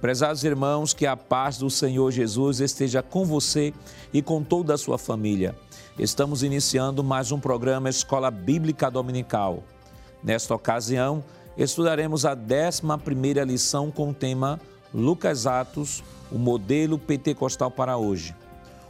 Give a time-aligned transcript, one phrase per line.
[0.00, 3.74] Prezados irmãos, que a paz do Senhor Jesus esteja com você
[4.14, 5.54] e com toda a sua família.
[5.98, 9.62] Estamos iniciando mais um programa Escola Bíblica Dominical.
[10.24, 11.22] Nesta ocasião,
[11.54, 14.58] estudaremos a 11 lição com o tema
[14.94, 18.34] Lucas Atos, o modelo pentecostal para hoje.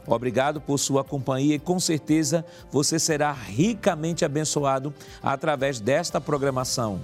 [0.07, 7.01] Obrigado por sua companhia e com certeza você será ricamente abençoado através desta programação.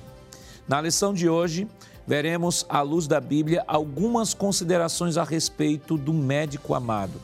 [0.65, 1.67] Na lição de hoje,
[2.07, 7.21] veremos, à luz da Bíblia, algumas considerações a respeito do médico amado.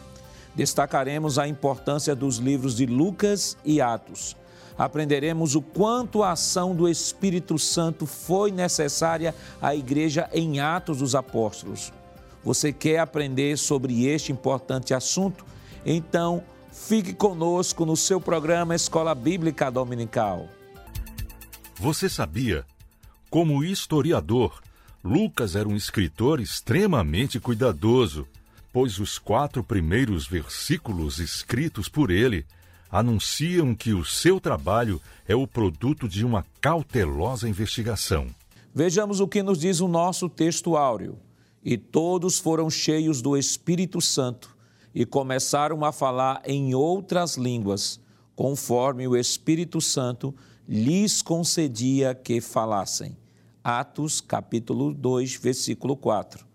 [0.53, 4.35] Destacaremos a importância dos livros de Lucas e Atos.
[4.77, 11.15] Aprenderemos o quanto a ação do Espírito Santo foi necessária à igreja em Atos dos
[11.15, 11.93] Apóstolos.
[12.43, 15.45] Você quer aprender sobre este importante assunto?
[15.85, 20.49] Então, fique conosco no seu programa Escola Bíblica Dominical.
[21.79, 22.65] Você sabia?
[23.29, 24.61] Como historiador,
[25.03, 28.25] Lucas era um escritor extremamente cuidadoso,
[28.71, 32.45] pois os quatro primeiros versículos escritos por ele
[32.89, 38.27] anunciam que o seu trabalho é o produto de uma cautelosa investigação.
[38.73, 41.19] Vejamos o que nos diz o nosso texto áureo.
[41.61, 44.55] E todos foram cheios do Espírito Santo
[44.95, 47.99] e começaram a falar em outras línguas,
[48.35, 50.33] conforme o Espírito Santo
[50.67, 53.17] lhes concedia que falassem.
[53.63, 56.45] Atos, capítulo 2, versículo 4.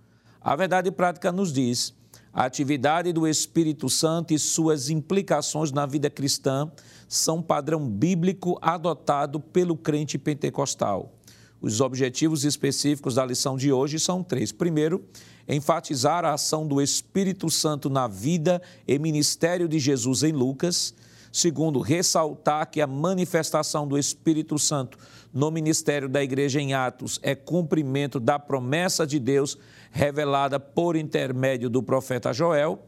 [0.40, 1.94] A verdade prática nos diz:
[2.32, 6.70] a atividade do Espírito Santo e suas implicações na vida cristã
[7.08, 11.14] são padrão bíblico adotado pelo crente pentecostal.
[11.60, 14.52] Os objetivos específicos da lição de hoje são três.
[14.52, 15.02] Primeiro,
[15.48, 20.94] enfatizar a ação do Espírito Santo na vida e ministério de Jesus em Lucas.
[21.32, 24.98] Segundo, ressaltar que a manifestação do Espírito Santo
[25.32, 29.58] no ministério da igreja em Atos é cumprimento da promessa de Deus
[29.90, 32.82] revelada por intermédio do profeta Joel.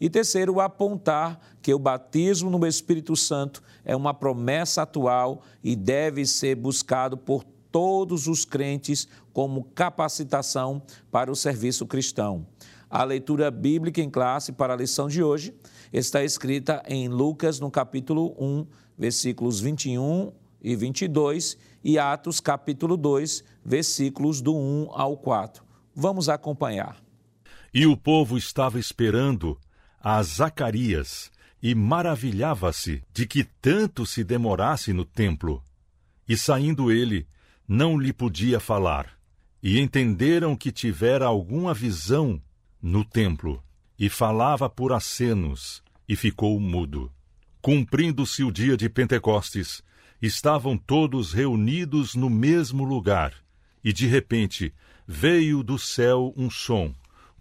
[0.00, 6.26] E terceiro, apontar que o batismo no Espírito Santo é uma promessa atual e deve
[6.26, 12.46] ser buscado por todos os crentes como capacitação para o serviço cristão.
[12.90, 15.54] A leitura bíblica em classe para a lição de hoje
[15.92, 18.66] está escrita em Lucas, no capítulo 1,
[18.96, 20.32] versículos 21
[20.62, 25.64] e 22, e Atos, capítulo 2, versículos do 1 ao 4.
[25.94, 27.02] Vamos acompanhar.
[27.74, 29.58] E o povo estava esperando
[30.00, 31.30] a Zacarias
[31.62, 35.62] e maravilhava-se de que tanto se demorasse no templo.
[36.28, 37.26] E saindo ele,
[37.68, 39.18] não lhe podia falar.
[39.62, 42.40] E entenderam que tivera alguma visão
[42.80, 43.62] no templo,
[44.02, 47.08] e falava por acenos, e ficou mudo.
[47.60, 49.80] Cumprindo-se o dia de Pentecostes,
[50.20, 53.32] estavam todos reunidos no mesmo lugar,
[53.84, 54.74] e de repente
[55.06, 56.92] veio do céu um som,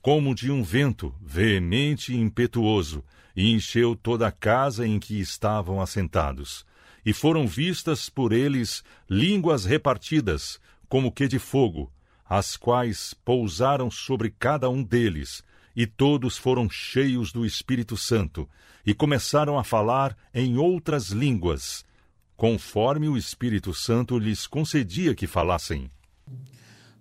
[0.03, 3.03] como de um vento veemente e impetuoso,
[3.35, 6.63] e encheu toda a casa em que estavam assentados.
[7.03, 11.91] E foram vistas por eles línguas repartidas, como que de fogo,
[12.23, 15.43] as quais pousaram sobre cada um deles,
[15.75, 18.47] e todos foram cheios do Espírito Santo,
[18.85, 21.85] e começaram a falar em outras línguas,
[22.35, 25.89] conforme o Espírito Santo lhes concedia que falassem.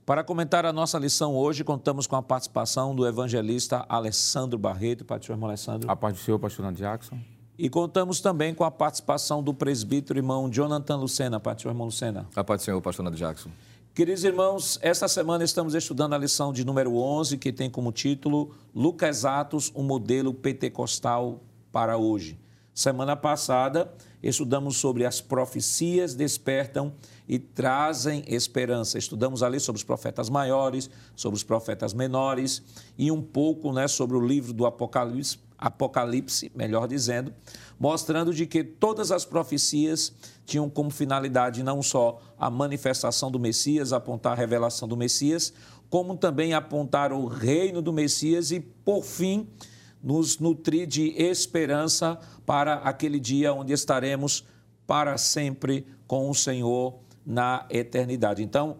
[0.05, 5.05] Para comentar a nossa lição hoje, contamos com a participação do evangelista Alessandro Barreto.
[5.05, 5.89] Pastor irmão Alessandro.
[5.89, 7.17] A paz do Senhor, pastor Ana Jackson.
[7.57, 11.39] E contamos também com a participação do presbítero irmão Jonathan Lucena.
[11.39, 12.27] Pastor irmão Lucena.
[12.35, 13.51] A paz do Senhor, pastor Ana Jackson.
[14.01, 18.55] Queridos irmãos, esta semana estamos estudando a lição de número 11, que tem como título
[18.75, 22.41] Lucas Atos, um modelo pentecostal para hoje.
[22.73, 26.95] Semana passada, estudamos sobre as profecias despertam
[27.29, 28.97] e trazem esperança.
[28.97, 32.63] Estudamos ali sobre os profetas maiores, sobre os profetas menores
[32.97, 37.35] e um pouco né, sobre o livro do Apocalipse, Apocalipse, melhor dizendo,
[37.79, 40.13] mostrando de que todas as profecias
[40.47, 45.53] tinham como finalidade não só a manifestação do Messias, apontar a revelação do Messias,
[45.91, 49.47] como também apontar o reino do Messias e, por fim,
[50.03, 54.47] nos nutrir de esperança para aquele dia onde estaremos
[54.87, 58.43] para sempre com o Senhor na eternidade.
[58.43, 58.79] Então,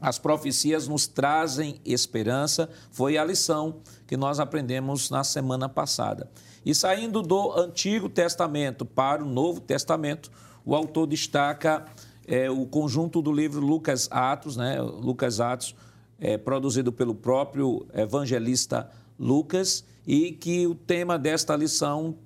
[0.00, 6.30] as profecias nos trazem esperança, foi a lição que nós aprendemos na semana passada.
[6.64, 10.30] E saindo do Antigo Testamento para o Novo Testamento,
[10.64, 11.86] o autor destaca
[12.26, 14.80] é, o conjunto do livro Lucas Atos, né?
[14.80, 15.74] Lucas Atos,
[16.18, 22.16] é, produzido pelo próprio evangelista Lucas, e que o tema desta lição,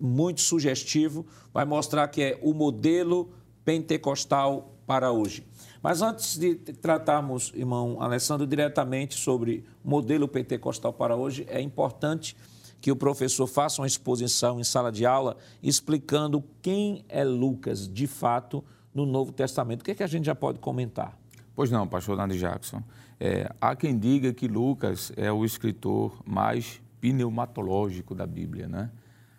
[0.00, 3.30] muito sugestivo, vai mostrar que é o modelo
[3.64, 5.46] pentecostal para hoje.
[5.80, 12.36] Mas antes de tratarmos, irmão Alessandro, diretamente sobre o modelo pentecostal para hoje, é importante
[12.80, 18.08] que o professor faça uma exposição em sala de aula explicando quem é Lucas de
[18.08, 19.82] fato no Novo Testamento.
[19.82, 21.16] O que, é que a gente já pode comentar?
[21.54, 22.82] Pois não, pastor Nando Jackson.
[23.20, 28.90] É, há quem diga que Lucas é o escritor mais pneumatológico da Bíblia, né?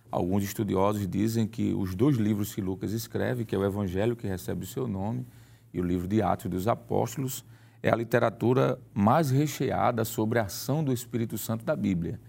[0.10, 4.26] Alguns estudiosos dizem que os dois livros que Lucas escreve, que é o Evangelho que
[4.26, 5.26] recebe o seu nome
[5.74, 7.46] e o livro de Atos dos Apóstolos,
[7.84, 12.20] é a literatura mais recheada sobre a ação do Espírito Santo da Bíblia.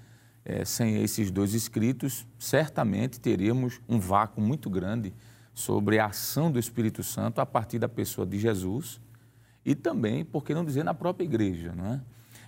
[0.44, 5.14] É, sem esses dois escritos, certamente teríamos um vácuo muito grande
[5.54, 9.00] sobre a ação do Espírito Santo a partir da pessoa de Jesus
[9.64, 11.72] e também, por que não dizer, na própria igreja.
[11.76, 12.00] Não é?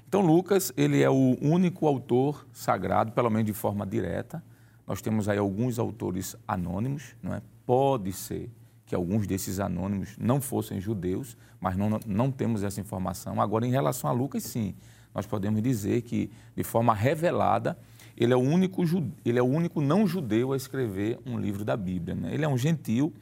[0.08, 4.43] Então, Lucas, ele é o único autor sagrado, pelo menos de forma direta.
[4.87, 7.43] Nós temos aí alguns autores anônimos, não é?
[7.67, 8.50] Pode ser
[8.86, 13.40] que alguns desses anônimos não fossem judeus, mas não, não temos essa informação.
[13.40, 14.75] Agora, em relação a Lucas, sim,
[15.14, 17.78] nós podemos dizer que, de forma revelada,
[18.16, 18.82] ele é o único,
[19.25, 22.14] ele é o único não judeu a escrever um livro da Bíblia.
[22.14, 22.34] Né?
[22.34, 23.12] Ele é um gentil,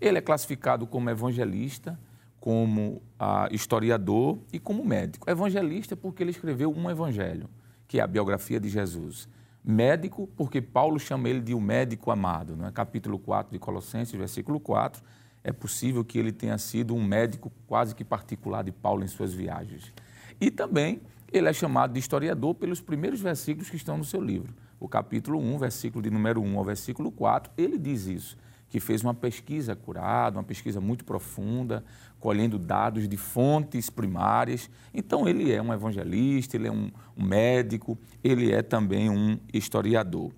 [0.00, 1.98] ele é classificado como evangelista,
[2.40, 5.30] como ah, historiador e como médico.
[5.30, 7.48] Evangelista porque ele escreveu um evangelho,
[7.86, 9.28] que é a biografia de Jesus.
[9.64, 12.56] Médico porque Paulo chama ele de o um médico amado.
[12.56, 12.72] Não é?
[12.72, 15.02] Capítulo 4 de Colossenses, versículo 4.
[15.44, 19.32] É possível que ele tenha sido um médico quase que particular de Paulo em suas
[19.32, 19.92] viagens.
[20.40, 21.00] E também
[21.32, 24.54] ele é chamado de historiador pelos primeiros versículos que estão no seu livro.
[24.80, 28.36] O capítulo 1, versículo de número 1 ao versículo 4, ele diz isso
[28.72, 31.84] que fez uma pesquisa curada, uma pesquisa muito profunda,
[32.18, 34.70] colhendo dados de fontes primárias.
[34.94, 40.32] Então, ele é um evangelista, ele é um, um médico, ele é também um historiador.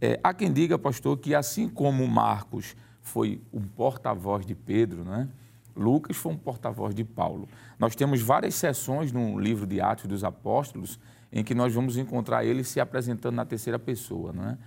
[0.00, 5.28] É, há quem diga, pastor, que assim como Marcos foi um porta-voz de Pedro, né?
[5.74, 7.48] Lucas foi um porta-voz de Paulo.
[7.76, 10.96] Nós temos várias sessões no livro de Atos dos Apóstolos
[11.32, 14.58] em que nós vamos encontrar ele se apresentando na terceira pessoa, não é?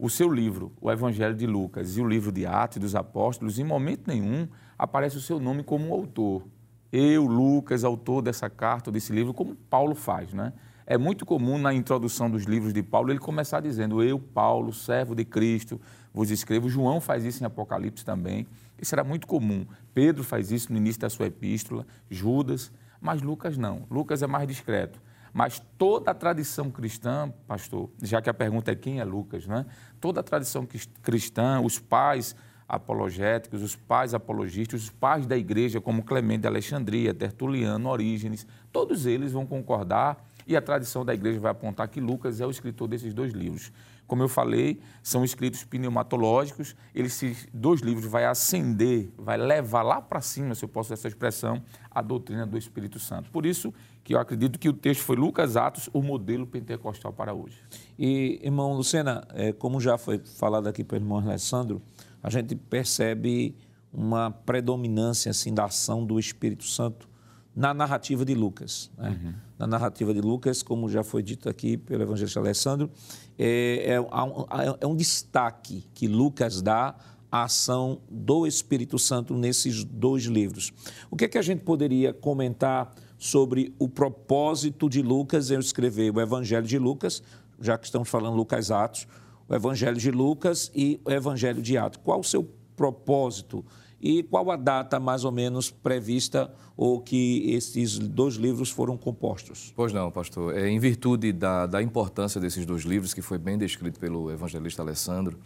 [0.00, 3.64] O seu livro, o Evangelho de Lucas e o livro de Atos dos Apóstolos, em
[3.64, 4.48] momento nenhum
[4.78, 6.46] aparece o seu nome como autor.
[6.90, 10.54] Eu, Lucas, autor dessa carta, desse livro, como Paulo faz, né?
[10.86, 15.14] É muito comum na introdução dos livros de Paulo ele começar dizendo: Eu, Paulo, servo
[15.14, 15.80] de Cristo,
[16.12, 16.68] vos escrevo.
[16.68, 18.46] João faz isso em Apocalipse também.
[18.80, 19.66] Isso era muito comum.
[19.94, 23.86] Pedro faz isso no início da sua epístola, Judas, mas Lucas não.
[23.88, 25.00] Lucas é mais discreto.
[25.32, 29.66] Mas toda a tradição cristã, pastor, já que a pergunta é quem é Lucas, né?
[30.00, 30.66] Toda a tradição
[31.02, 32.34] cristã, os pais
[32.68, 39.06] apologéticos, os pais apologistas, os pais da igreja, como Clemente de Alexandria, Tertuliano, Orígenes, todos
[39.06, 42.88] eles vão concordar e a tradição da igreja vai apontar que Lucas é o escritor
[42.88, 43.72] desses dois livros.
[44.06, 50.20] Como eu falei, são escritos pneumatológicos, esses dois livros vai acender, vai levar lá para
[50.20, 53.30] cima, se eu posso usar essa expressão, a doutrina do Espírito Santo.
[53.30, 57.32] Por isso que eu acredito que o texto foi Lucas Atos, o modelo pentecostal para
[57.34, 57.56] hoje.
[57.98, 61.82] E, irmão Lucena, é, como já foi falado aqui pelo irmão Alessandro,
[62.22, 63.56] a gente percebe
[63.92, 67.08] uma predominância assim, da ação do Espírito Santo
[67.54, 68.90] na narrativa de Lucas.
[68.96, 69.10] Né?
[69.10, 69.34] Uhum.
[69.58, 72.90] Na narrativa de Lucas, como já foi dito aqui pelo evangelista Alessandro,
[73.38, 76.94] é, é, é um destaque que Lucas dá
[77.30, 80.72] à ação do Espírito Santo nesses dois livros.
[81.10, 86.10] O que é que a gente poderia comentar sobre o propósito de Lucas em escrever
[86.10, 87.22] o Evangelho de Lucas,
[87.60, 89.06] já que estamos falando Lucas Atos,
[89.46, 92.00] o Evangelho de Lucas e o Evangelho de Atos?
[92.02, 93.62] Qual o seu propósito
[94.00, 99.70] e qual a data mais ou menos prevista ou que esses dois livros foram compostos?
[99.76, 100.56] Pois não, pastor.
[100.56, 104.80] É, em virtude da, da importância desses dois livros, que foi bem descrito pelo evangelista
[104.80, 105.38] Alessandro,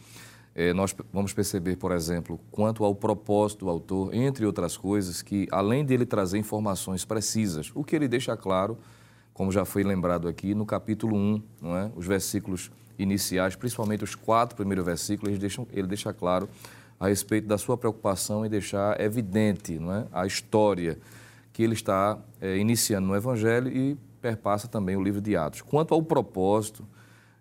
[0.55, 5.49] é, nós vamos perceber, por exemplo, quanto ao propósito do autor, entre outras coisas, que
[5.51, 8.79] além dele trazer informações precisas, o que ele deixa claro,
[9.33, 11.91] como já foi lembrado aqui, no capítulo 1, não é?
[11.97, 16.49] os versículos iniciais, principalmente os quatro primeiros versículos, ele deixa, ele deixa claro
[17.01, 20.99] a respeito da sua preocupação em deixar evidente não é, a história
[21.53, 25.63] que ele está é, iniciando no Evangelho e perpassa também o livro de Atos.
[25.63, 26.87] Quanto ao propósito,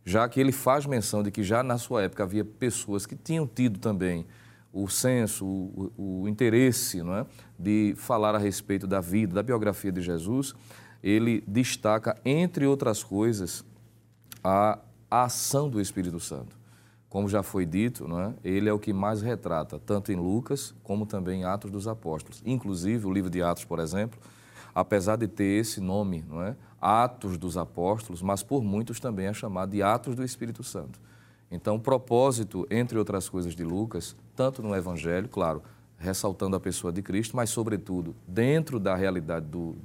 [0.05, 3.48] já que ele faz menção de que já na sua época havia pessoas que tinham
[3.48, 4.25] tido também
[4.72, 5.91] o senso, o,
[6.24, 7.25] o interesse não é,
[7.57, 10.55] de falar a respeito da vida, da biografia de Jesus,
[11.01, 13.63] ele destaca, entre outras coisas,
[14.43, 14.79] a,
[15.12, 16.63] ação do Espírito Santo
[17.13, 18.33] como já foi dito, não é?
[18.43, 22.41] ele é o que mais retrata, tanto em Lucas como também em Atos dos Apóstolos.
[22.43, 24.19] Inclusive, o livro de Atos, por exemplo,
[24.73, 26.55] apesar de ter esse nome, não é?
[26.81, 30.99] Atos dos Apóstolos, mas por muitos também é chamado de Atos do Espírito Santo.
[31.49, 35.61] Então, o propósito, entre outras coisas, de Lucas, tanto no Evangelho, claro,
[35.97, 39.75] ressaltando a pessoa de Cristo, mas, sobretudo, dentro da realidade do,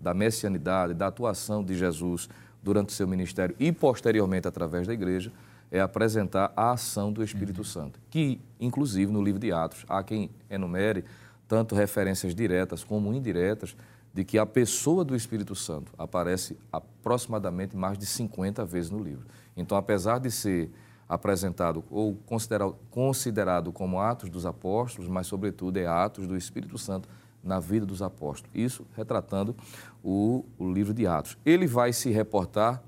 [0.00, 2.28] da messianidade, da atuação de Jesus
[2.62, 5.30] durante o seu ministério e posteriormente através da igreja,
[5.70, 7.64] é apresentar a ação do Espírito uhum.
[7.64, 11.04] Santo, que, inclusive, no livro de Atos, há quem enumere
[11.46, 13.76] tanto referências diretas como indiretas
[14.18, 19.24] de que a pessoa do Espírito Santo aparece aproximadamente mais de 50 vezes no livro.
[19.56, 20.72] Então, apesar de ser
[21.08, 27.08] apresentado ou considerado, considerado como Atos dos Apóstolos, mas, sobretudo, é Atos do Espírito Santo
[27.44, 28.50] na vida dos apóstolos.
[28.52, 29.54] Isso retratando
[30.02, 31.38] o, o livro de Atos.
[31.46, 32.82] Ele vai se reportar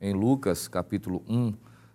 [0.00, 1.52] em Lucas, capítulo 1,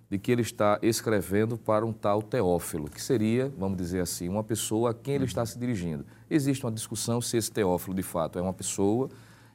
[0.09, 4.43] de que ele está escrevendo para um tal Teófilo, que seria, vamos dizer assim, uma
[4.43, 6.05] pessoa a quem ele está se dirigindo.
[6.29, 9.09] Existe uma discussão se esse Teófilo, de fato, é uma pessoa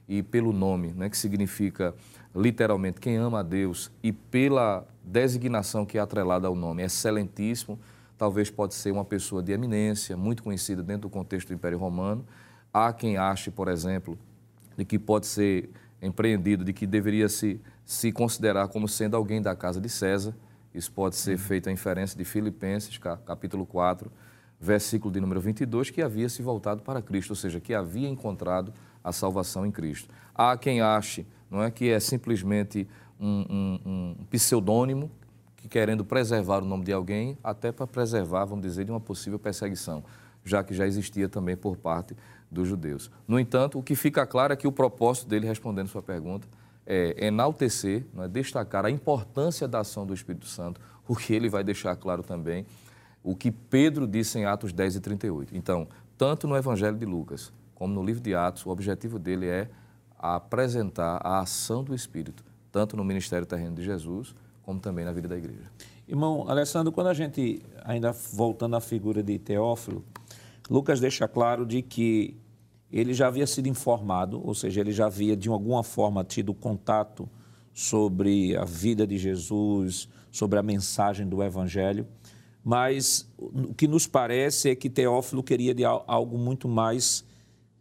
[0.09, 1.95] e pelo nome, né, que significa
[2.35, 7.79] literalmente quem ama a Deus, e pela designação que é atrelada ao nome, excelentíssimo,
[8.19, 12.25] talvez pode ser uma pessoa de eminência, muito conhecida dentro do contexto do Império Romano.
[12.73, 14.19] Há quem ache, por exemplo,
[14.77, 15.71] de que pode ser
[16.03, 17.61] empreendido, de que deveria se
[17.91, 20.33] se considerar como sendo alguém da casa de César.
[20.73, 21.39] Isso pode ser uhum.
[21.39, 24.09] feito a inferência de Filipenses, capítulo 4,
[24.61, 28.73] versículo de número 22, que havia se voltado para Cristo, ou seja, que havia encontrado
[29.03, 30.13] a salvação em Cristo.
[30.35, 32.87] Há quem ache não é, que é simplesmente
[33.19, 35.11] um, um, um pseudônimo,
[35.57, 39.39] que querendo preservar o nome de alguém, até para preservar, vamos dizer, de uma possível
[39.39, 40.05] perseguição,
[40.45, 42.17] já que já existia também por parte
[42.51, 43.11] dos judeus.
[43.27, 46.49] No entanto, o que fica claro é que o propósito dele, respondendo sua pergunta,
[46.87, 51.63] é, enaltecer, é, destacar a importância da ação do Espírito Santo, o que ele vai
[51.63, 52.65] deixar claro também,
[53.23, 55.57] o que Pedro disse em Atos 10 e 38.
[55.57, 59.71] Então, tanto no Evangelho de Lucas como no livro de Atos, o objetivo dele é
[60.19, 65.29] apresentar a ação do Espírito, tanto no ministério terreno de Jesus, como também na vida
[65.29, 65.71] da igreja.
[66.07, 70.05] Irmão Alessandro, quando a gente, ainda voltando à figura de Teófilo,
[70.69, 72.37] Lucas deixa claro de que
[72.93, 77.29] ele já havia sido informado, ou seja, ele já havia de alguma forma tido contato
[77.73, 82.07] sobre a vida de Jesus, sobre a mensagem do Evangelho,
[82.65, 87.25] mas o que nos parece é que Teófilo queria de algo muito mais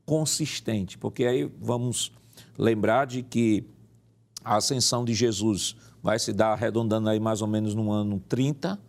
[0.06, 2.12] consistente, porque aí vamos
[2.58, 3.66] lembrar de que
[4.44, 8.80] a ascensão de Jesus vai se dar arredondando aí mais ou menos no ano 30,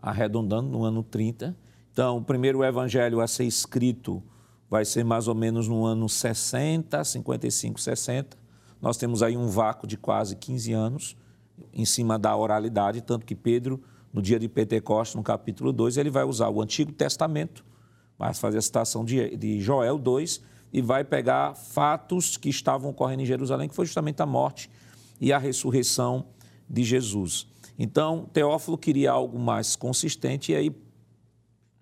[0.00, 1.56] arredondando no ano 30.
[1.92, 4.22] Então, o primeiro evangelho a ser escrito
[4.70, 8.36] vai ser mais ou menos no ano 60, 55, 60.
[8.80, 11.16] Nós temos aí um vácuo de quase 15 anos
[11.72, 13.82] em cima da oralidade, tanto que Pedro,
[14.12, 17.64] no dia de Pentecostes, no capítulo 2, ele vai usar o Antigo Testamento,
[18.18, 20.42] vai fazer a citação de, de Joel 2
[20.72, 24.70] e vai pegar fatos que estavam ocorrendo em Jerusalém, que foi justamente a morte
[25.20, 26.26] e a ressurreição
[26.68, 27.46] de Jesus.
[27.78, 30.76] Então, Teófilo queria algo mais consistente e aí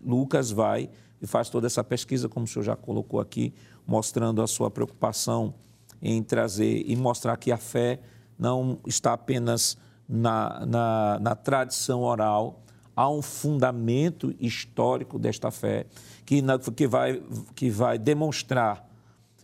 [0.02, 0.88] Lucas vai
[1.20, 3.52] e faz toda essa pesquisa, como o senhor já colocou aqui,
[3.86, 5.54] mostrando a sua preocupação
[6.00, 8.00] em trazer e mostrar que a fé
[8.38, 9.76] não está apenas
[10.10, 12.60] na, na, na tradição oral,
[12.96, 15.86] há um fundamento histórico desta fé
[16.26, 16.42] que,
[16.74, 17.22] que, vai,
[17.54, 18.88] que vai demonstrar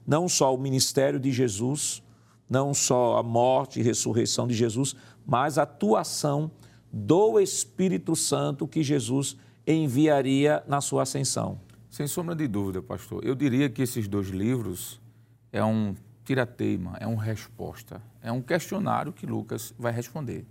[0.04, 2.02] não só o ministério de Jesus,
[2.50, 6.50] não só a morte e ressurreição de Jesus, mas a atuação
[6.92, 11.60] do Espírito Santo que Jesus enviaria na sua ascensão.
[11.88, 13.24] Sem sombra de dúvida, pastor.
[13.24, 15.00] Eu diria que esses dois livros
[15.52, 15.94] é um
[16.24, 20.44] tirateima, é uma resposta, é um questionário que Lucas vai responder.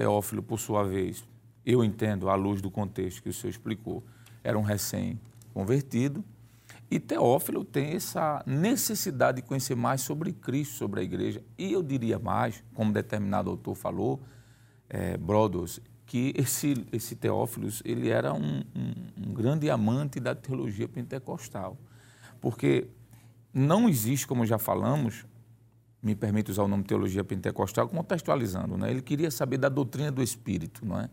[0.00, 1.22] Teófilo, por sua vez,
[1.64, 4.02] eu entendo à luz do contexto que o senhor explicou,
[4.42, 6.24] era um recém-convertido,
[6.90, 11.42] e Teófilo tem essa necessidade de conhecer mais sobre Cristo, sobre a igreja.
[11.58, 14.22] E eu diria mais, como determinado autor falou,
[14.88, 20.88] é, Brodos, que esse, esse Teófilos ele era um, um, um grande amante da teologia
[20.88, 21.76] pentecostal.
[22.40, 22.88] Porque
[23.52, 25.26] não existe, como já falamos,
[26.02, 28.90] me permite usar o nome teologia pentecostal, contextualizando, né?
[28.90, 30.84] ele queria saber da doutrina do Espírito.
[30.84, 31.10] Não, é?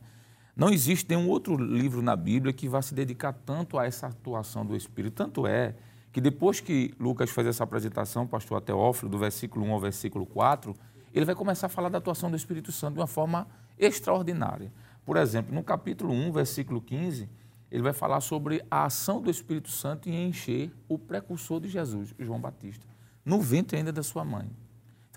[0.55, 4.65] não existe nenhum outro livro na Bíblia que vá se dedicar tanto a essa atuação
[4.65, 5.15] do Espírito.
[5.15, 5.75] Tanto é
[6.11, 10.73] que depois que Lucas faz essa apresentação, pastor Teófilo, do versículo 1 ao versículo 4,
[11.13, 14.71] ele vai começar a falar da atuação do Espírito Santo de uma forma extraordinária.
[15.05, 17.29] Por exemplo, no capítulo 1, versículo 15,
[17.69, 22.15] ele vai falar sobre a ação do Espírito Santo em encher o precursor de Jesus,
[22.17, 22.87] João Batista,
[23.25, 24.49] no ventre ainda da sua mãe.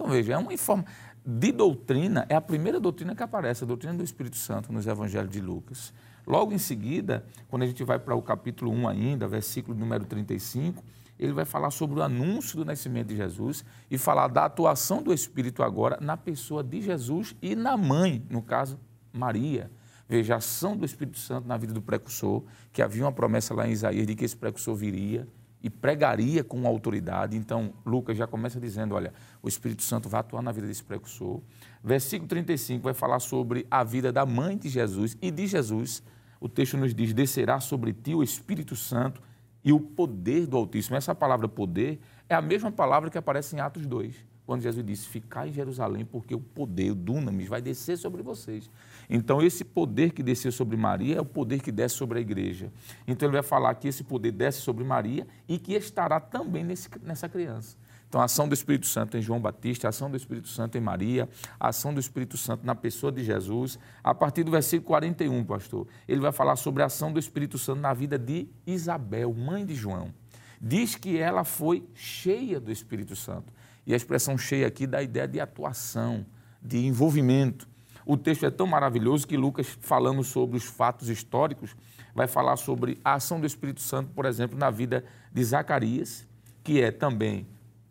[0.00, 0.86] Então veja, é uma informa
[1.26, 5.30] de doutrina, é a primeira doutrina que aparece, a doutrina do Espírito Santo nos evangelhos
[5.30, 5.92] de Lucas.
[6.26, 10.82] Logo em seguida, quando a gente vai para o capítulo 1 ainda, versículo número 35,
[11.18, 15.12] ele vai falar sobre o anúncio do nascimento de Jesus e falar da atuação do
[15.12, 18.80] Espírito agora na pessoa de Jesus e na mãe, no caso,
[19.12, 19.70] Maria
[20.10, 22.42] Veja a ação do Espírito Santo na vida do precursor,
[22.72, 25.24] que havia uma promessa lá em Isaías de que esse precursor viria
[25.62, 27.36] e pregaria com autoridade.
[27.36, 29.12] Então, Lucas já começa dizendo: olha,
[29.42, 31.40] o Espírito Santo vai atuar na vida desse precursor.
[31.82, 36.02] Versículo 35 vai falar sobre a vida da mãe de Jesus e de Jesus.
[36.40, 39.22] O texto nos diz: descerá sobre ti o Espírito Santo
[39.62, 40.96] e o poder do Altíssimo.
[40.96, 44.14] Essa palavra poder é a mesma palavra que aparece em Atos 2,
[44.46, 48.70] quando Jesus disse: Ficai em Jerusalém, porque o poder, o dunamis, vai descer sobre vocês.
[49.12, 52.72] Então, esse poder que desceu sobre Maria é o poder que desce sobre a igreja.
[53.08, 56.88] Então, ele vai falar que esse poder desce sobre Maria e que estará também nesse,
[57.02, 57.76] nessa criança.
[58.08, 60.80] Então, a ação do Espírito Santo em João Batista, a ação do Espírito Santo em
[60.80, 63.78] Maria, a ação do Espírito Santo na pessoa de Jesus.
[64.02, 67.80] A partir do versículo 41, pastor, ele vai falar sobre a ação do Espírito Santo
[67.80, 70.12] na vida de Isabel, mãe de João.
[70.60, 73.52] Diz que ela foi cheia do Espírito Santo.
[73.86, 76.26] E a expressão cheia aqui dá a ideia de atuação,
[76.60, 77.69] de envolvimento.
[78.04, 81.76] O texto é tão maravilhoso que Lucas, falando sobre os fatos históricos,
[82.14, 86.26] vai falar sobre a ação do Espírito Santo, por exemplo, na vida de Zacarias,
[86.62, 87.46] que é também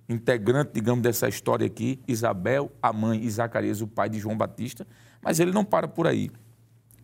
[0.07, 4.85] integrante, digamos, dessa história aqui, Isabel, a mãe, e Zacarias, o pai de João Batista,
[5.21, 6.31] mas ele não para por aí.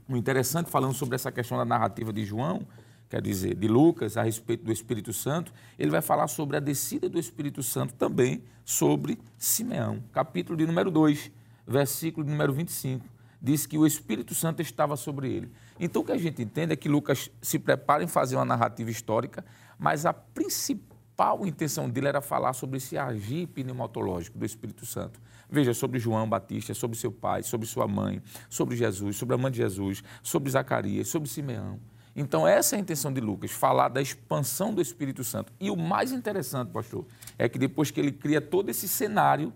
[0.10, 2.62] O interessante, falando sobre essa questão da narrativa de João,
[3.08, 7.08] quer dizer, de Lucas, a respeito do Espírito Santo, ele vai falar sobre a descida
[7.08, 10.04] do Espírito Santo também sobre Simeão.
[10.12, 11.32] Capítulo de número 2,
[11.66, 13.06] versículo número 25.
[13.42, 15.52] Diz que o Espírito Santo estava sobre ele.
[15.80, 18.90] Então, o que a gente entende é que Lucas se prepara em fazer uma narrativa
[18.90, 19.46] histórica,
[19.78, 25.20] mas a principal intenção dele era falar sobre esse agir pneumatológico do Espírito Santo.
[25.50, 29.52] Veja, sobre João Batista, sobre seu pai, sobre sua mãe, sobre Jesus, sobre a mãe
[29.52, 31.80] de Jesus, sobre Zacarias, sobre Simeão.
[32.16, 35.52] Então, essa é a intenção de Lucas, falar da expansão do Espírito Santo.
[35.60, 37.06] E o mais interessante, pastor,
[37.38, 39.54] é que depois que ele cria todo esse cenário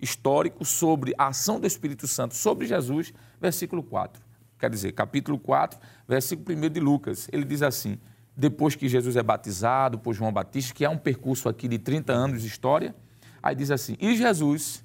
[0.00, 4.22] histórico sobre a ação do Espírito Santo sobre Jesus, versículo 4.
[4.58, 7.98] Quer dizer, capítulo 4, versículo 1 de Lucas, ele diz assim:
[8.38, 12.12] depois que Jesus é batizado por João Batista, que é um percurso aqui de 30
[12.12, 12.94] anos de história.
[13.42, 14.84] Aí diz assim: E Jesus,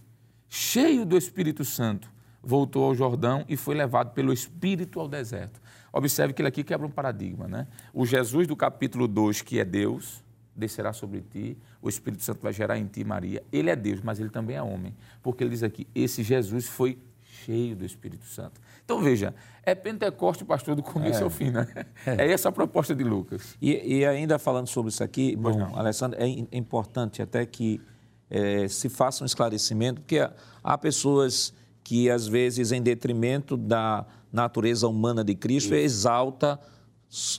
[0.50, 5.62] cheio do Espírito Santo, voltou ao Jordão e foi levado pelo Espírito ao deserto.
[5.92, 7.68] Observe que ele aqui quebra um paradigma, né?
[7.94, 10.23] O Jesus do capítulo 2, que é Deus,
[10.56, 13.44] descerá sobre ti, o Espírito Santo vai gerar em ti, Maria.
[13.52, 14.96] Ele é Deus, mas ele também é homem.
[15.22, 18.62] Porque ele diz aqui: esse Jesus foi cheio do Espírito Santo.
[18.86, 21.24] Então veja, é Pentecoste, pastor, do começo é.
[21.24, 21.68] ao fim, né?
[22.06, 22.28] É.
[22.28, 22.32] é.
[22.32, 23.56] essa a proposta de Lucas.
[23.62, 25.78] E, e ainda falando sobre isso aqui, pois bom, não.
[25.78, 27.82] Alessandro, é importante até que
[28.30, 30.20] é, se faça um esclarecimento, porque
[30.64, 35.86] há pessoas que, às vezes, em detrimento da natureza humana de Cristo, isso.
[35.86, 36.60] exalta,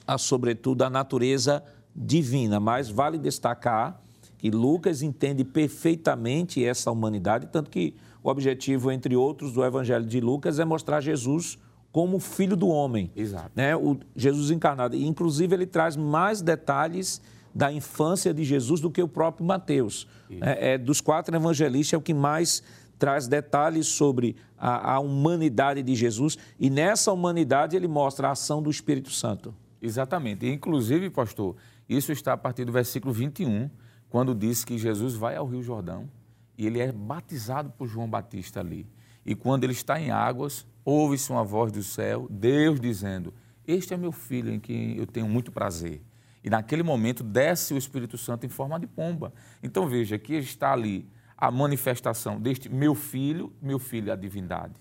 [0.07, 1.63] a, sobretudo, a natureza
[1.95, 2.59] divina.
[2.59, 4.01] Mas vale destacar
[4.39, 10.21] que Lucas entende perfeitamente essa humanidade, tanto que o objetivo, entre outros, do Evangelho de
[10.21, 11.59] Lucas é mostrar Jesus
[11.93, 13.11] como filho do homem.
[13.15, 13.51] Exato.
[13.55, 13.77] Né?
[13.77, 14.97] O Jesus encarnado.
[14.97, 17.21] E, inclusive, ele traz mais detalhes
[17.55, 20.09] da infância de Jesus do que o próprio Mateus.
[20.41, 22.63] É, é, dos quatro evangelistas, é o que mais
[22.99, 26.37] traz detalhes sobre a, a, humanidade de Jesus.
[26.59, 29.55] E nessa humanidade ele mostra a ação do Espírito Santo.
[29.81, 30.47] Exatamente.
[30.47, 31.55] E, inclusive, pastor,
[31.89, 33.71] isso está a partir do versículo 21,
[34.09, 36.09] quando diz que Jesus vai ao Rio Jordão
[36.57, 38.87] e ele é batizado por João Batista ali.
[39.27, 43.35] E quando ele está em águas, ouve-se uma voz do céu, Deus dizendo:
[43.67, 46.03] Este é meu filho em quem eu tenho muito prazer.
[46.43, 49.33] E naquele momento desce o Espírito Santo em forma de pomba.
[49.63, 54.75] Então veja que está ali a manifestação deste meu filho, meu filho é a divindade.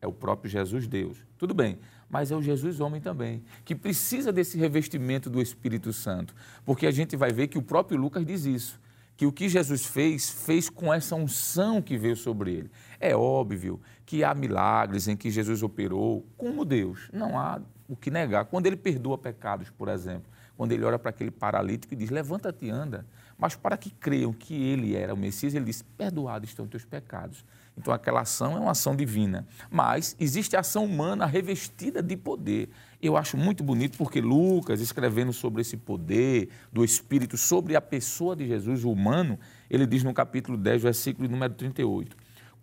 [0.00, 1.18] É o próprio Jesus Deus.
[1.38, 6.34] Tudo bem, mas é o Jesus homem também, que precisa desse revestimento do Espírito Santo.
[6.64, 8.80] Porque a gente vai ver que o próprio Lucas diz isso
[9.16, 12.70] que o que Jesus fez, fez com essa unção que veio sobre ele.
[13.00, 18.10] É óbvio que há milagres em que Jesus operou como Deus, não há o que
[18.10, 18.44] negar.
[18.44, 22.66] Quando ele perdoa pecados, por exemplo, quando ele olha para aquele paralítico e diz: Levanta-te
[22.66, 23.06] e anda.
[23.38, 27.44] Mas para que creiam que ele era o Messias, ele diz: Perdoados estão teus pecados.
[27.76, 29.46] Então aquela ação é uma ação divina.
[29.70, 32.70] Mas existe a ação humana revestida de poder.
[33.02, 38.34] Eu acho muito bonito porque Lucas, escrevendo sobre esse poder do Espírito, sobre a pessoa
[38.34, 42.16] de Jesus, o humano, ele diz no capítulo 10, versículo número 38.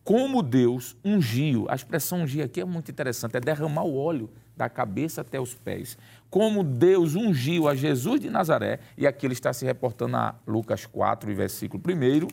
[0.03, 4.67] Como Deus ungiu, a expressão ungir aqui é muito interessante, é derramar o óleo da
[4.67, 5.97] cabeça até os pés.
[6.29, 10.85] Como Deus ungiu a Jesus de Nazaré, e aqui ele está se reportando a Lucas
[10.85, 12.27] 4, versículo 1,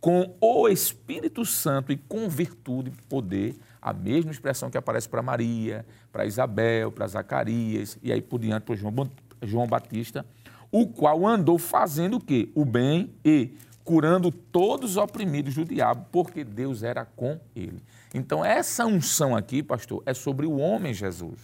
[0.00, 5.22] com o Espírito Santo e com virtude e poder, a mesma expressão que aparece para
[5.22, 9.10] Maria, para Isabel, para Zacarias e aí por diante para João,
[9.42, 10.24] João Batista,
[10.70, 12.50] o qual andou fazendo o quê?
[12.54, 17.82] O bem e curando todos os oprimidos do diabo, porque Deus era com ele.
[18.12, 21.38] Então, essa unção aqui, pastor, é sobre o homem Jesus.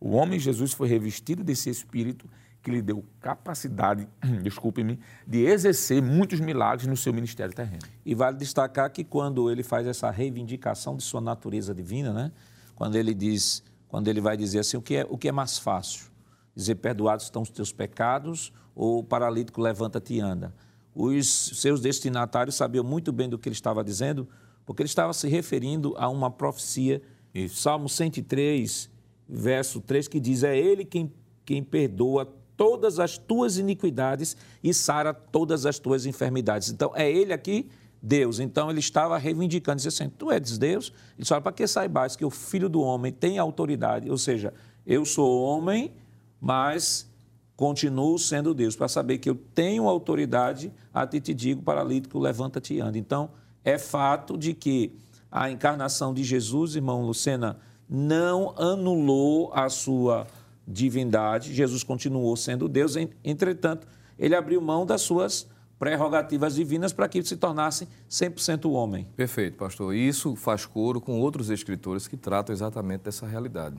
[0.00, 2.26] O homem Jesus foi revestido desse Espírito
[2.62, 4.06] que lhe deu capacidade,
[4.42, 7.82] desculpe-me, de exercer muitos milagres no seu ministério terreno.
[8.04, 12.32] E vale destacar que quando ele faz essa reivindicação de sua natureza divina, né?
[12.74, 15.58] quando ele diz, quando ele vai dizer assim, o que é, o que é mais
[15.58, 16.06] fácil?
[16.54, 20.54] Dizer, perdoados estão os teus pecados, ou o paralítico levanta-te e anda.
[20.94, 21.28] Os
[21.60, 24.28] seus destinatários sabiam muito bem do que ele estava dizendo,
[24.66, 27.00] porque ele estava se referindo a uma profecia,
[27.34, 27.56] Isso.
[27.56, 28.90] Salmo 103,
[29.28, 31.12] verso 3, que diz: É Ele quem,
[31.44, 36.68] quem perdoa todas as tuas iniquidades e sara todas as tuas enfermidades.
[36.68, 37.70] Então, é Ele aqui,
[38.02, 38.38] Deus.
[38.38, 40.92] Então, ele estava reivindicando, dizendo assim: Tu és Deus?
[41.16, 44.52] Ele fala: Para que saibais que o filho do homem tem autoridade, ou seja,
[44.86, 45.94] eu sou homem,
[46.38, 47.08] mas
[47.56, 52.74] continuo sendo Deus, para saber que eu tenho autoridade, a ti te digo, paralítico, levanta-te
[52.74, 52.98] e anda.
[52.98, 53.30] Então,
[53.64, 54.98] é fato de que
[55.30, 60.26] a encarnação de Jesus, irmão Lucena, não anulou a sua
[60.70, 63.86] divindade, Jesus continuou sendo Deus, entretanto,
[64.18, 69.06] ele abriu mão das suas prerrogativas divinas para que se tornasse 100% homem.
[69.16, 69.94] Perfeito, pastor.
[69.94, 73.76] E isso faz coro com outros escritores que tratam exatamente dessa realidade.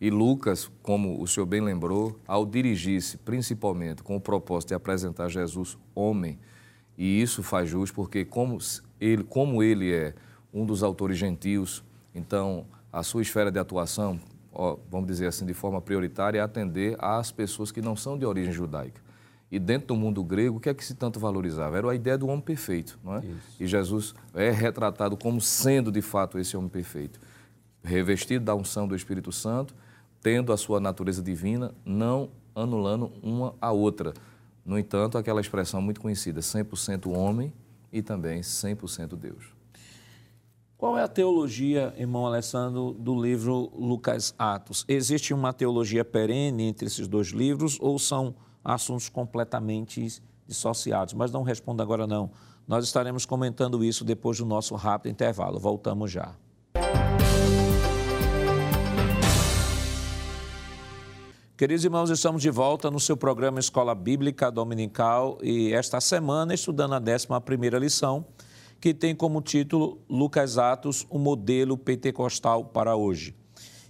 [0.00, 5.28] E Lucas, como o senhor bem lembrou, ao dirigir-se principalmente com o propósito de apresentar
[5.28, 6.38] Jesus homem,
[6.96, 8.58] e isso faz jus porque como
[9.00, 10.14] ele, como ele é
[10.52, 14.18] um dos autores gentios, então a sua esfera de atuação,
[14.90, 18.52] vamos dizer assim, de forma prioritária, é atender às pessoas que não são de origem
[18.52, 19.00] judaica.
[19.50, 21.78] E dentro do mundo grego, o que é que se tanto valorizava?
[21.78, 23.18] Era a ideia do homem perfeito, não é?
[23.20, 23.62] Isso.
[23.62, 27.20] E Jesus é retratado como sendo de fato esse homem perfeito,
[27.82, 29.74] revestido da unção do Espírito Santo,
[30.20, 34.14] tendo a sua natureza divina, não anulando uma a outra.
[34.64, 37.52] No entanto, aquela expressão muito conhecida, 100% homem
[37.92, 39.53] e também 100% Deus.
[40.84, 44.84] Qual é a teologia, irmão Alessandro, do livro Lucas Atos?
[44.86, 51.14] Existe uma teologia perene entre esses dois livros ou são assuntos completamente dissociados?
[51.14, 52.30] Mas não responda agora não.
[52.68, 55.58] Nós estaremos comentando isso depois do nosso rápido intervalo.
[55.58, 56.34] Voltamos já.
[61.56, 66.92] Queridos irmãos, estamos de volta no seu programa Escola Bíblica Dominical e esta semana estudando
[66.92, 68.26] a 11ª lição
[68.84, 73.34] que tem como título Lucas Atos, o modelo pentecostal para hoje.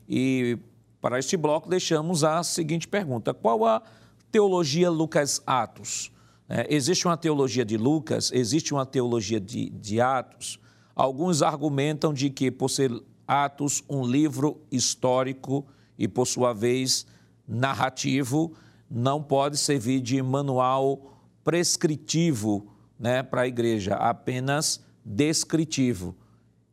[0.09, 0.57] E
[1.01, 3.83] para este bloco deixamos a seguinte pergunta: qual a
[4.31, 6.13] teologia Lucas Atos?
[6.49, 10.61] É, existe uma teologia de Lucas, existe uma teologia de, de Atos.
[10.95, 12.93] Alguns argumentam de que, por ser
[13.27, 15.67] Atos um livro histórico
[15.99, 17.05] e, por sua vez,
[17.49, 18.53] narrativo,
[18.89, 26.17] não pode servir de manual prescritivo né, para a igreja, apenas descritivo.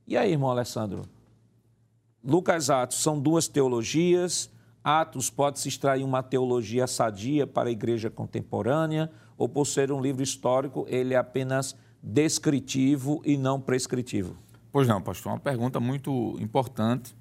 [0.08, 1.04] E aí, irmão Alessandro?
[2.24, 4.50] Lucas Atos são duas teologias.
[4.84, 10.02] Atos pode se extrair uma teologia sadia para a igreja contemporânea, ou por ser um
[10.02, 14.36] livro histórico, ele é apenas descritivo e não prescritivo?
[14.72, 17.16] Pois não, pastor, uma pergunta muito importante.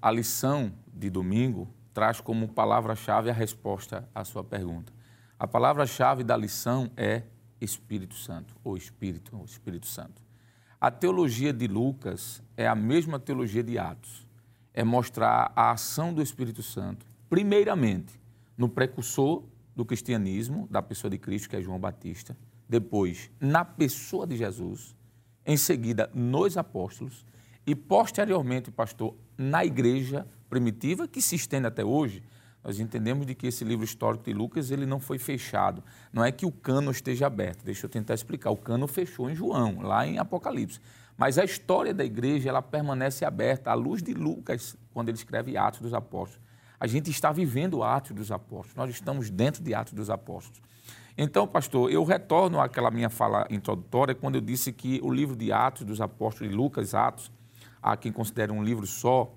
[0.00, 4.92] A lição de domingo traz como palavra-chave a resposta à sua pergunta.
[5.38, 7.22] A palavra-chave da lição é
[7.60, 10.22] Espírito Santo, ou Espírito, ou Espírito Santo.
[10.82, 14.26] A teologia de Lucas é a mesma teologia de Atos.
[14.74, 18.20] É mostrar a ação do Espírito Santo, primeiramente,
[18.58, 19.44] no precursor
[19.76, 22.36] do cristianismo, da pessoa de Cristo, que é João Batista,
[22.68, 24.96] depois, na pessoa de Jesus,
[25.46, 27.24] em seguida, nos apóstolos
[27.64, 32.24] e, posteriormente, pastor, na igreja primitiva, que se estende até hoje,
[32.64, 35.82] nós entendemos de que esse livro histórico de Lucas ele não foi fechado.
[36.12, 37.64] Não é que o cano esteja aberto.
[37.64, 38.50] Deixa eu tentar explicar.
[38.50, 40.80] O cano fechou em João, lá em Apocalipse.
[41.16, 45.56] Mas a história da igreja ela permanece aberta à luz de Lucas, quando ele escreve
[45.56, 46.40] Atos dos Apóstolos.
[46.78, 48.74] A gente está vivendo Atos dos Apóstolos.
[48.76, 50.60] Nós estamos dentro de Atos dos Apóstolos.
[51.16, 55.52] Então, pastor, eu retorno àquela minha fala introdutória quando eu disse que o livro de
[55.52, 57.30] Atos dos Apóstolos, de Lucas, Atos,
[57.82, 59.32] há quem considere um livro só,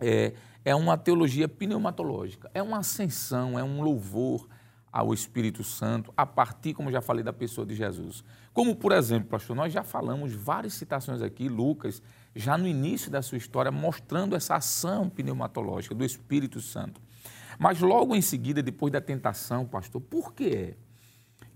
[0.00, 0.32] é,
[0.64, 4.48] é uma teologia pneumatológica, é uma ascensão, é um louvor
[4.90, 8.22] ao Espírito Santo, a partir, como já falei, da pessoa de Jesus.
[8.52, 12.00] Como, por exemplo, pastor, nós já falamos várias citações aqui, Lucas,
[12.34, 17.00] já no início da sua história, mostrando essa ação pneumatológica do Espírito Santo.
[17.58, 20.76] Mas logo em seguida, depois da tentação, pastor, por que é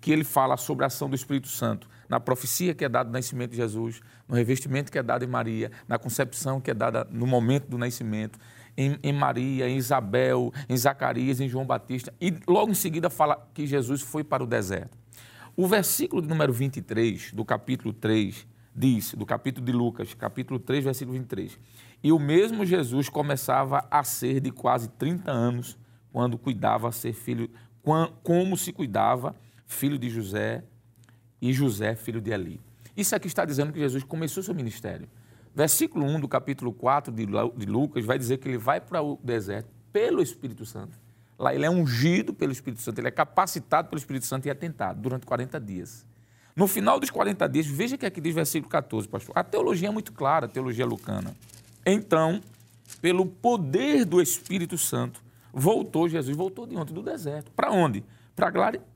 [0.01, 1.89] que ele fala sobre a ação do Espírito Santo?
[2.09, 5.29] Na profecia que é dada no nascimento de Jesus, no revestimento que é dado em
[5.29, 8.39] Maria, na concepção que é dada no momento do nascimento,
[8.79, 13.51] em, em, Maria, em Isabel, em Zacarias, em João Batista, e logo em seguida fala
[13.53, 14.97] que Jesus foi para o deserto.
[15.57, 21.19] O versículo número 23 do capítulo 3 diz, do capítulo de Lucas, capítulo 3, versículo
[21.19, 21.59] 23,
[22.05, 25.77] E o mesmo Jesus começava a ser de quase 30 anos,
[26.13, 27.51] quando cuidava ser filho,
[28.23, 29.35] como se cuidava,
[29.67, 30.63] filho de José,
[31.43, 32.61] e José, filho de Eli.
[32.97, 35.09] Isso aqui está dizendo que Jesus começou seu ministério.
[35.59, 39.69] Versículo 1 do capítulo 4 de Lucas vai dizer que ele vai para o deserto
[39.93, 40.97] pelo Espírito Santo.
[41.37, 44.55] Lá ele é ungido pelo Espírito Santo, ele é capacitado pelo Espírito Santo e é
[44.55, 46.07] tentado durante 40 dias.
[46.55, 49.37] No final dos 40 dias, veja que aqui diz versículo 14, pastor.
[49.37, 51.35] A teologia é muito clara, a teologia lucana.
[51.85, 52.41] Então,
[53.01, 55.21] pelo poder do Espírito Santo,
[55.53, 56.95] voltou Jesus, voltou de onde?
[56.95, 57.51] Do deserto.
[57.51, 58.05] Para onde?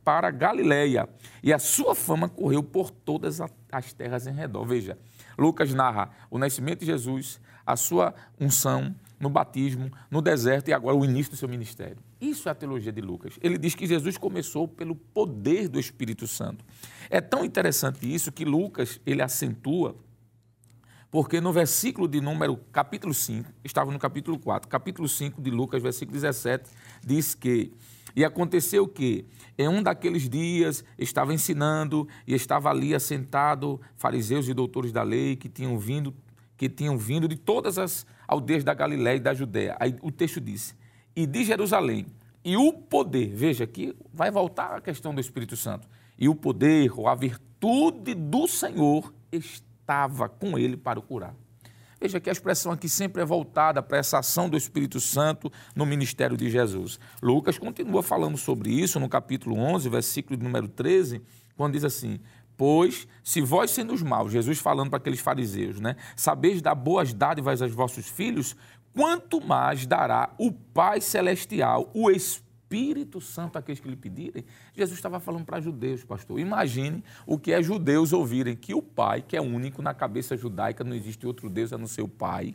[0.05, 1.09] Para Galiléia.
[1.43, 3.41] E a sua fama correu por todas
[3.73, 4.65] as terras em redor.
[4.65, 4.97] Veja,
[5.39, 10.97] Lucas narra o nascimento de Jesus, a sua unção no batismo, no deserto e agora
[10.97, 11.99] o início do seu ministério.
[12.21, 13.39] Isso é a teologia de Lucas.
[13.41, 16.65] Ele diz que Jesus começou pelo poder do Espírito Santo.
[17.09, 19.97] É tão interessante isso que Lucas ele acentua
[21.13, 25.83] porque no versículo de número capítulo 5, estava no capítulo 4, capítulo 5 de Lucas,
[25.83, 26.71] versículo 17,
[27.05, 27.71] diz que
[28.15, 29.25] e aconteceu que,
[29.57, 35.37] em um daqueles dias, estava ensinando e estava ali assentado fariseus e doutores da lei
[35.37, 36.15] que tinham vindo,
[36.57, 39.77] que tinham vindo de todas as aldeias da Galiléia e da Judéia.
[39.81, 40.75] Aí o texto disse:
[41.15, 42.07] "E de Jerusalém,
[42.45, 45.89] e o poder, veja aqui vai voltar a questão do Espírito Santo.
[46.19, 51.35] E o poder ou a virtude do Senhor estava com ele para o curar.
[52.03, 55.87] Veja que a expressão aqui sempre é voltada para essa ação do Espírito Santo no
[55.87, 56.99] ministério de Jesus.
[57.23, 61.23] Lucas continua falando sobre isso no capítulo 11, versículo número 13,
[61.57, 62.19] quando diz assim:
[62.57, 67.15] Pois, se vós sendo os maus, Jesus falando para aqueles fariseus, né, sabeis dar boas
[67.15, 68.57] dádivas aos vossos filhos,
[68.93, 74.45] quanto mais dará o Pai Celestial, o Espírito Espírito Santo àqueles que lhe pedirem.
[74.75, 76.41] Jesus estava falando para judeus, pastor.
[76.41, 80.83] Imagine o que é judeus ouvirem que o Pai, que é único na cabeça judaica,
[80.83, 82.55] não existe outro Deus a não ser o Pai.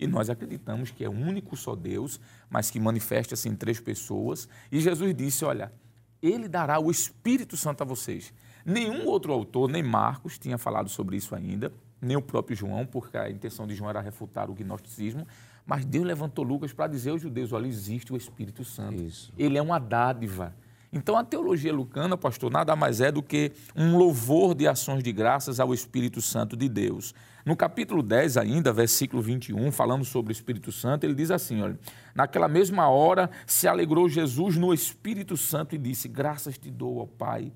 [0.00, 2.18] E nós acreditamos que é único só Deus,
[2.50, 4.48] mas que manifesta-se em três pessoas.
[4.70, 5.72] E Jesus disse: Olha,
[6.20, 8.34] Ele dará o Espírito Santo a vocês.
[8.66, 13.16] Nenhum outro autor, nem Marcos, tinha falado sobre isso ainda, nem o próprio João, porque
[13.16, 15.24] a intenção de João era refutar o gnosticismo.
[15.66, 19.02] Mas Deus levantou Lucas para dizer aos judeus: olha, existe o Espírito Santo.
[19.02, 19.32] Isso.
[19.38, 20.54] Ele é uma dádiva.
[20.92, 25.10] Então a teologia lucana, pastor, nada mais é do que um louvor de ações de
[25.10, 27.14] graças ao Espírito Santo de Deus.
[27.46, 31.78] No capítulo 10, ainda, versículo 21, falando sobre o Espírito Santo, ele diz assim: olha,
[32.14, 37.06] naquela mesma hora se alegrou Jesus no Espírito Santo e disse: Graças te dou, ó
[37.06, 37.52] Pai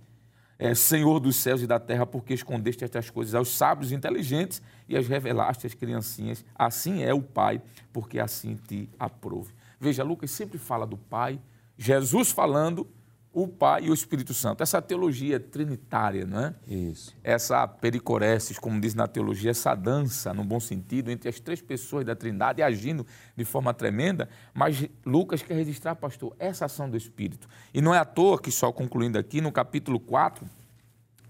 [0.59, 4.63] é, Senhor dos céus e da terra, porque escondeste estas coisas aos sábios e inteligentes
[4.89, 6.45] e as revelaste às criancinhas.
[6.55, 7.61] Assim é o Pai,
[7.93, 9.53] porque assim te aprove.
[9.79, 11.41] Veja, Lucas sempre fala do Pai,
[11.77, 12.87] Jesus falando,
[13.33, 14.63] o Pai e o Espírito Santo.
[14.63, 16.55] Essa teologia trinitária, não é?
[16.67, 17.15] Isso.
[17.23, 22.07] Essa pericoresis, como diz na teologia, essa dança, no bom sentido, entre as três pessoas
[22.07, 27.47] da Trindade agindo de forma tremenda, mas Lucas quer registrar, pastor, essa ação do Espírito.
[27.75, 30.47] E não é à toa que, só concluindo aqui, no capítulo 4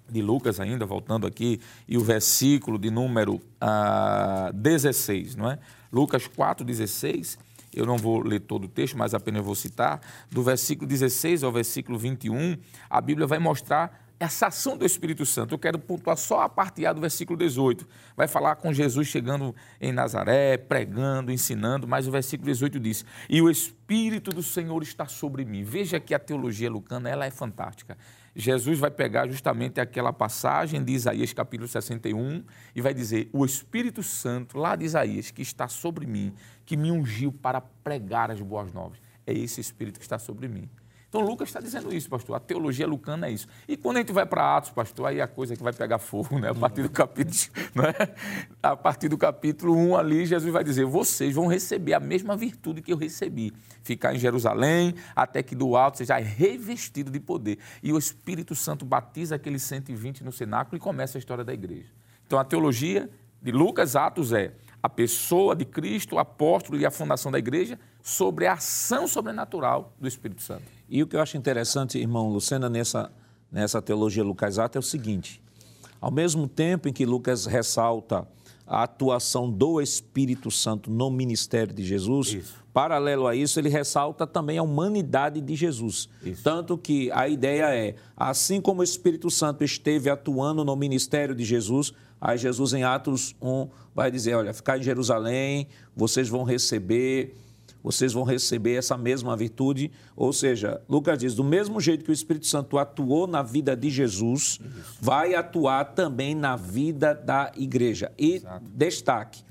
[0.08, 5.58] de Lucas ainda, voltando aqui, e o versículo de número ah, 16, não é?
[5.92, 7.38] Lucas 4, 16,
[7.74, 11.52] eu não vou ler todo o texto, mas apenas vou citar, do versículo 16 ao
[11.52, 12.56] versículo 21,
[12.88, 15.54] a Bíblia vai mostrar essa ação do Espírito Santo.
[15.54, 17.86] Eu quero pontuar só a parte A do versículo 18.
[18.16, 23.42] Vai falar com Jesus chegando em Nazaré, pregando, ensinando, mas o versículo 18 diz: "E
[23.42, 25.62] o Espírito do Senhor está sobre mim".
[25.62, 27.96] Veja que a teologia lucana, ela é fantástica.
[28.38, 32.44] Jesus vai pegar justamente aquela passagem de Isaías capítulo 61
[32.74, 36.34] e vai dizer: "O Espírito Santo lá de Isaías que está sobre mim,
[36.66, 38.98] que me ungiu para pregar as boas novas.
[39.26, 40.68] É esse Espírito que está sobre mim.
[41.08, 42.36] Então Lucas está dizendo isso, pastor.
[42.36, 43.46] A teologia lucana é isso.
[43.68, 46.38] E quando a gente vai para Atos, pastor, aí a coisa que vai pegar fogo,
[46.38, 46.50] né?
[46.50, 47.34] A partir do capítulo,
[47.74, 47.94] né?
[48.62, 52.82] A partir do capítulo 1 ali, Jesus vai dizer: vocês vão receber a mesma virtude
[52.82, 53.52] que eu recebi.
[53.82, 57.58] Ficar em Jerusalém, até que do alto seja revestido de poder.
[57.82, 61.88] E o Espírito Santo batiza aqueles 120 no cenáculo e começa a história da igreja.
[62.26, 63.08] Então a teologia
[63.40, 64.52] de Lucas, Atos é
[64.86, 69.92] a pessoa de Cristo, o apóstolo e a fundação da igreja, sobre a ação sobrenatural
[70.00, 70.62] do Espírito Santo.
[70.88, 73.10] E o que eu acho interessante, irmão Lucena, nessa,
[73.50, 75.42] nessa teologia lucasata é o seguinte:
[76.00, 78.28] ao mesmo tempo em que Lucas ressalta
[78.64, 82.64] a atuação do Espírito Santo no ministério de Jesus, isso.
[82.76, 86.10] Paralelo a isso, ele ressalta também a humanidade de Jesus.
[86.22, 86.42] Isso.
[86.42, 91.42] Tanto que a ideia é, assim como o Espírito Santo esteve atuando no ministério de
[91.42, 97.34] Jesus, Aí Jesus, em Atos 1, vai dizer: Olha, ficar em Jerusalém, vocês vão receber,
[97.82, 99.90] vocês vão receber essa mesma virtude.
[100.14, 103.88] Ou seja, Lucas diz: do mesmo jeito que o Espírito Santo atuou na vida de
[103.90, 104.98] Jesus, Isso.
[105.00, 108.10] vai atuar também na vida da igreja.
[108.18, 108.64] E Exato.
[108.74, 109.44] destaque: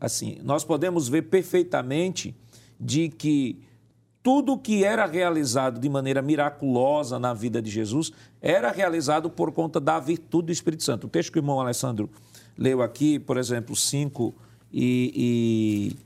[0.00, 2.34] assim, nós podemos ver perfeitamente
[2.78, 3.58] de que
[4.22, 8.10] tudo que era realizado de maneira miraculosa na vida de Jesus
[8.42, 11.06] era realizado por conta da virtude do Espírito Santo.
[11.06, 12.10] O texto que o irmão Alessandro
[12.58, 14.34] leu aqui, por exemplo, 5
[14.72, 15.96] e, e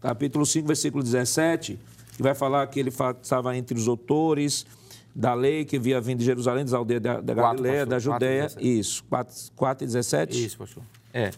[0.00, 1.78] capítulo 5, versículo 17,
[2.16, 4.64] que vai falar que ele estava entre os autores
[5.14, 8.48] da lei que havia vindo de Jerusalém, das aldeias da, da Galileia, da Judéia.
[8.48, 10.46] 4, isso, 4, 4 e 17?
[10.46, 10.82] Isso, pastor.
[11.12, 11.30] É.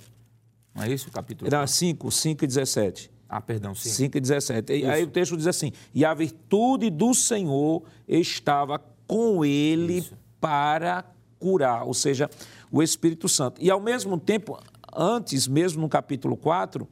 [0.74, 1.46] Não é isso o capítulo?
[1.46, 3.10] Era 5, 5 e 17.
[3.28, 3.88] Ah, perdão, sim.
[3.88, 4.72] 5 e 17.
[4.72, 10.16] E aí o texto diz assim: E a virtude do Senhor estava com ele isso.
[10.40, 11.04] para
[11.38, 12.30] curar, ou seja,
[12.70, 13.62] o Espírito Santo.
[13.62, 14.58] E ao mesmo tempo,
[14.94, 16.88] antes, mesmo no capítulo 4,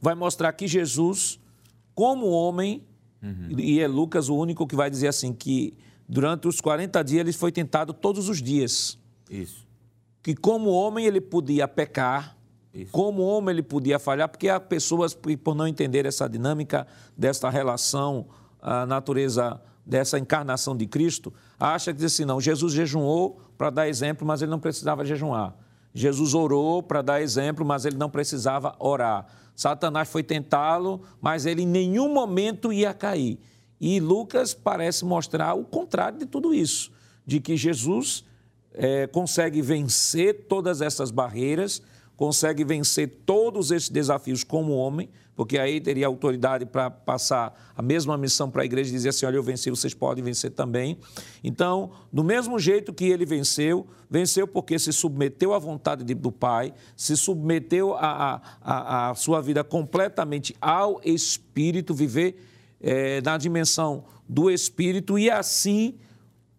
[0.00, 1.38] vai mostrar que Jesus,
[1.94, 2.82] como homem,
[3.22, 3.58] uhum.
[3.58, 5.74] e é Lucas o único que vai dizer assim, que
[6.08, 8.98] durante os 40 dias ele foi tentado todos os dias.
[9.30, 9.66] Isso.
[10.22, 12.35] Que como homem ele podia pecar,
[12.76, 12.92] Isso.
[12.92, 16.86] como homem ele podia falhar, porque há pessoas, por não entender essa dinâmica
[17.16, 18.26] desta relação,
[18.60, 23.88] a natureza dessa encarnação de Cristo, acha que diz assim, não, Jesus jejuou para dar
[23.88, 25.54] exemplo, mas ele não precisava jejuar.
[25.94, 29.26] Jesus orou para dar exemplo, mas ele não precisava orar.
[29.54, 33.38] Satanás foi tentá-lo, mas ele em nenhum momento ia cair.
[33.80, 36.92] E Lucas parece mostrar o contrário de tudo isso,
[37.24, 38.24] de que Jesus
[38.74, 41.80] é, consegue vencer todas essas barreiras,
[42.16, 48.16] consegue vencer todos esses desafios como homem, porque aí teria autoridade para passar a mesma
[48.16, 50.98] missão para a igreja e dizer assim: olha, eu venci, vocês podem vencer também.
[51.44, 56.72] Então, do mesmo jeito que ele venceu, venceu porque se submeteu à vontade do Pai,
[56.96, 62.42] se submeteu a, a, a sua vida completamente ao Espírito, viver
[62.80, 65.96] é, na dimensão do Espírito e assim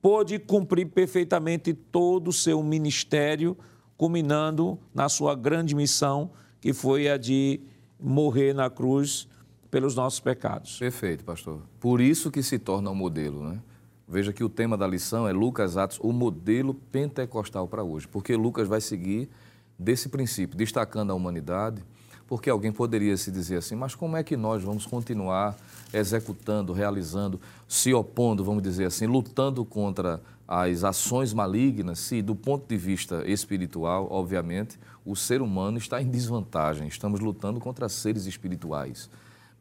[0.01, 3.57] pôde cumprir perfeitamente todo o seu ministério,
[3.97, 6.29] culminando na sua grande missão,
[6.61, 7.59] que foi a de
[7.99, 9.27] morrer na cruz
[9.71, 10.77] pelos nossos pecados.
[10.77, 11.61] Perfeito, pastor.
[11.79, 13.59] Por isso que se torna um modelo, né?
[14.07, 18.35] Veja que o tema da lição é Lucas Atos, o modelo pentecostal para hoje, porque
[18.37, 19.29] Lucas vai seguir
[19.77, 21.83] desse princípio, destacando a humanidade,
[22.27, 25.55] porque alguém poderia se dizer assim, mas como é que nós vamos continuar
[25.93, 32.67] executando, realizando, se opondo, vamos dizer assim, lutando contra as ações malignas, se do ponto
[32.67, 39.09] de vista espiritual, obviamente, o ser humano está em desvantagem, estamos lutando contra seres espirituais.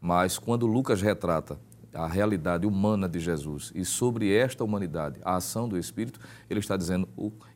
[0.00, 1.58] Mas quando Lucas retrata
[1.96, 6.76] a realidade humana de Jesus e sobre esta humanidade, a ação do Espírito, ele está
[6.76, 7.08] dizendo,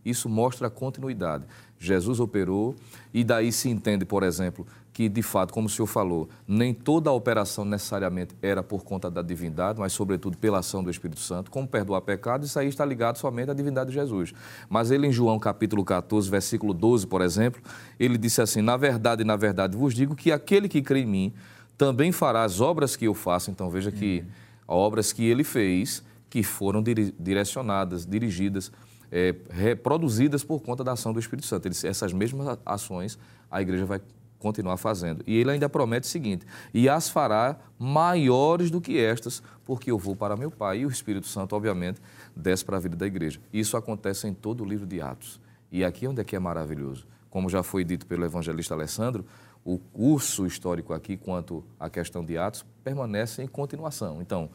[0.05, 1.45] isso mostra a continuidade.
[1.79, 2.75] Jesus operou
[3.13, 4.67] e daí se entende, por exemplo,
[5.01, 9.11] que de fato, como o senhor falou, nem toda a operação necessariamente era por conta
[9.11, 12.85] da divindade, mas sobretudo pela ação do Espírito Santo, como perdoar pecados, isso aí está
[12.85, 14.35] ligado somente à divindade de Jesus.
[14.69, 17.63] Mas ele em João capítulo 14, versículo 12, por exemplo,
[17.99, 21.33] ele disse assim: "Na verdade, na verdade vos digo que aquele que crê em mim
[21.79, 23.51] também fará as obras que eu faço".
[23.51, 24.23] Então veja que
[24.69, 24.77] uhum.
[24.77, 26.85] obras que ele fez, que foram
[27.19, 28.71] direcionadas, dirigidas
[29.11, 31.67] é, reproduzidas por conta da ação do Espírito Santo.
[31.67, 33.19] Ele, essas mesmas ações
[33.51, 34.01] a igreja vai
[34.41, 35.23] continuar fazendo.
[35.27, 39.99] E ele ainda promete o seguinte: e as fará maiores do que estas, porque eu
[39.99, 40.81] vou para meu Pai.
[40.81, 42.01] E o Espírito Santo, obviamente,
[42.35, 43.39] desce para a vida da igreja.
[43.53, 45.41] Isso acontece em todo o livro de Atos.
[45.71, 47.07] E aqui onde é que é maravilhoso.
[47.29, 49.25] Como já foi dito pelo evangelista Alessandro,
[49.65, 54.21] o curso histórico aqui quanto à questão de Atos permanece em continuação.
[54.21, 54.51] Então,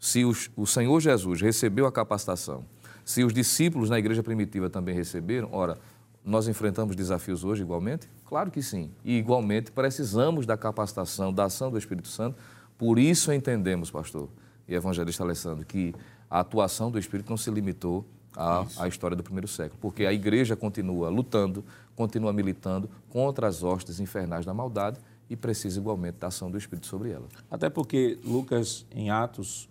[0.00, 2.64] se os, o Senhor Jesus recebeu a capacitação,
[3.04, 5.78] se os discípulos na igreja primitiva também receberam, ora,
[6.26, 8.08] nós enfrentamos desafios hoje igualmente?
[8.24, 8.90] Claro que sim.
[9.04, 12.36] E igualmente precisamos da capacitação, da ação do Espírito Santo.
[12.76, 14.28] Por isso entendemos, pastor
[14.66, 15.94] e evangelista Alessandro, que
[16.28, 18.04] a atuação do Espírito não se limitou
[18.36, 23.62] à, à, história do primeiro século, porque a igreja continua lutando, continua militando contra as
[23.62, 24.98] hostes infernais da maldade
[25.30, 27.26] e precisa igualmente da ação do Espírito sobre ela.
[27.48, 29.68] Até porque Lucas, em Atos,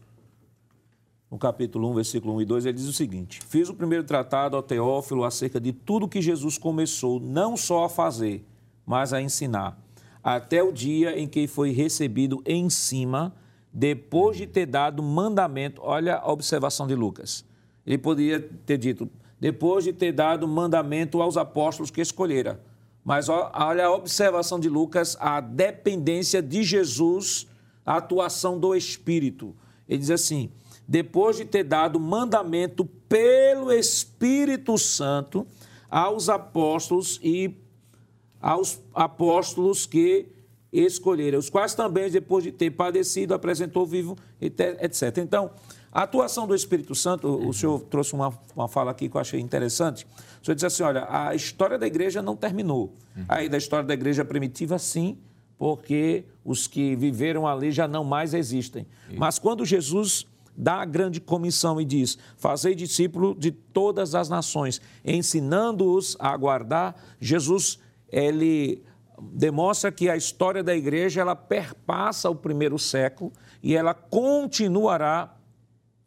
[1.29, 4.55] no capítulo 1, versículo 1 e 2, ele diz o seguinte: Fiz o primeiro tratado
[4.55, 8.45] ao Teófilo acerca de tudo que Jesus começou não só a fazer,
[8.85, 9.77] mas a ensinar,
[10.23, 13.33] até o dia em que foi recebido em cima,
[13.73, 15.81] depois de ter dado mandamento.
[15.83, 17.43] Olha a observação de Lucas.
[17.85, 19.09] Ele poderia ter dito,
[19.39, 22.59] depois de ter dado mandamento aos apóstolos que escolhera.
[23.03, 27.45] Mas olha a observação de Lucas, a dependência de Jesus,
[27.85, 29.55] a atuação do Espírito.
[29.87, 30.49] Ele diz assim:
[30.87, 35.45] depois de ter dado mandamento pelo Espírito Santo
[35.89, 37.55] aos apóstolos e
[38.41, 40.27] aos apóstolos que
[40.71, 45.17] escolheram, os quais também, depois de ter padecido, apresentou vivo, etc.
[45.19, 45.51] Então,
[45.91, 49.39] a atuação do Espírito Santo, o senhor trouxe uma, uma fala aqui que eu achei
[49.39, 50.05] interessante.
[50.41, 52.93] O senhor disse assim: olha, a história da igreja não terminou.
[53.29, 55.17] Aí, da história da igreja primitiva, sim,
[55.57, 58.85] porque os que viveram ali já não mais existem.
[59.17, 60.27] Mas quando Jesus
[60.57, 66.95] dá a grande comissão e diz: Fazei discípulo de todas as nações, ensinando-os a guardar,
[67.19, 67.79] Jesus,
[68.09, 68.83] ele
[69.33, 73.31] demonstra que a história da igreja ela perpassa o primeiro século
[73.63, 75.35] e ela continuará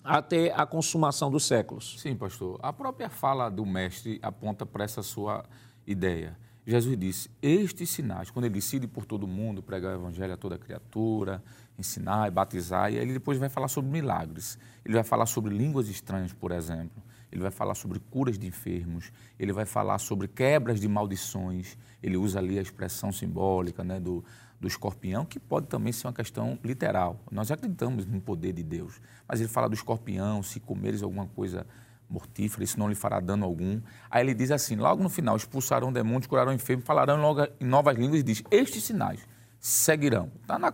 [0.05, 1.97] até a consumação dos séculos.
[1.99, 2.59] Sim, pastor.
[2.63, 5.45] A própria fala do mestre aponta para essa sua
[5.87, 6.37] ideia.
[6.67, 10.59] Jesus disse: Estes sinais, quando ele decide por todo mundo, pregar o evangelho a toda
[10.59, 11.43] criatura,
[11.79, 14.59] ensinar e batizar, e ele depois vai falar sobre milagres.
[14.85, 17.03] Ele vai falar sobre línguas estranhas, por exemplo.
[17.31, 19.12] Ele vai falar sobre curas de enfermos.
[19.39, 21.76] Ele vai falar sobre quebras de maldições.
[22.03, 24.24] Ele usa ali a expressão simbólica né, do,
[24.61, 27.20] do escorpião, que pode também ser uma questão literal.
[27.31, 31.66] Nós acreditamos no poder de Deus, mas ele fala do escorpião, se comeres alguma coisa
[32.09, 33.81] mortífera, isso não lhe fará dano algum.
[34.11, 37.18] Aí ele diz assim, logo no final, expulsarão demônios, curarão enfermos, falarão
[37.61, 39.20] em novas línguas e diz, estes sinais
[39.59, 40.31] seguirão.
[40.47, 40.73] Tá na,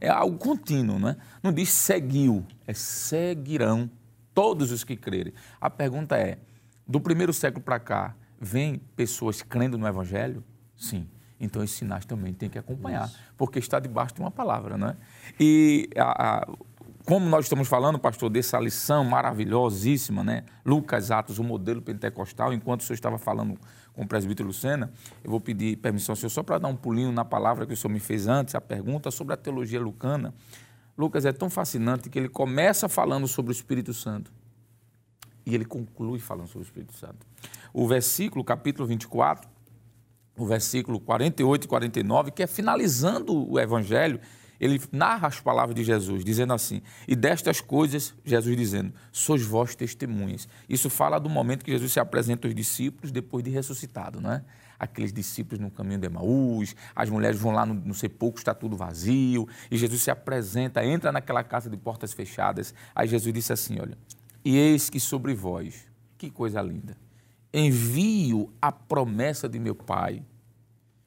[0.00, 1.16] é algo contínuo, não é?
[1.42, 3.90] Não diz seguiu, é seguirão
[4.34, 5.32] todos os que crerem.
[5.60, 6.38] A pergunta é,
[6.86, 10.44] do primeiro século para cá, vem pessoas crendo no Evangelho?
[10.76, 11.08] Sim.
[11.38, 13.18] Então, esses sinais também tem que acompanhar, Isso.
[13.36, 14.96] porque está debaixo de uma palavra, não é?
[15.40, 16.48] E a, a,
[17.04, 20.44] como nós estamos falando, pastor, dessa lição maravilhosíssima, né?
[20.64, 23.58] Lucas Atos, o modelo pentecostal, enquanto o senhor estava falando
[23.92, 27.12] com o presbítero Lucena, eu vou pedir permissão ao senhor só para dar um pulinho
[27.12, 30.34] na palavra que o senhor me fez antes, a pergunta sobre a teologia lucana.
[30.96, 34.32] Lucas é tão fascinante que ele começa falando sobre o Espírito Santo
[35.44, 37.26] e ele conclui falando sobre o Espírito Santo.
[37.72, 39.48] O versículo, capítulo 24,
[40.36, 44.20] o versículo 48 e 49, que é finalizando o evangelho,
[44.62, 49.74] ele narra as palavras de Jesus, dizendo assim: E destas coisas, Jesus dizendo, sois vós
[49.74, 50.48] testemunhas.
[50.68, 54.44] Isso fala do momento que Jesus se apresenta aos discípulos depois de ressuscitado, não é?
[54.78, 58.76] Aqueles discípulos no caminho de Emaús, as mulheres vão lá no, no sepulcro, está tudo
[58.76, 62.72] vazio, e Jesus se apresenta, entra naquela casa de portas fechadas.
[62.94, 63.98] Aí Jesus disse assim: Olha,
[64.44, 66.96] e eis que sobre vós, que coisa linda,
[67.52, 70.22] envio a promessa de meu Pai.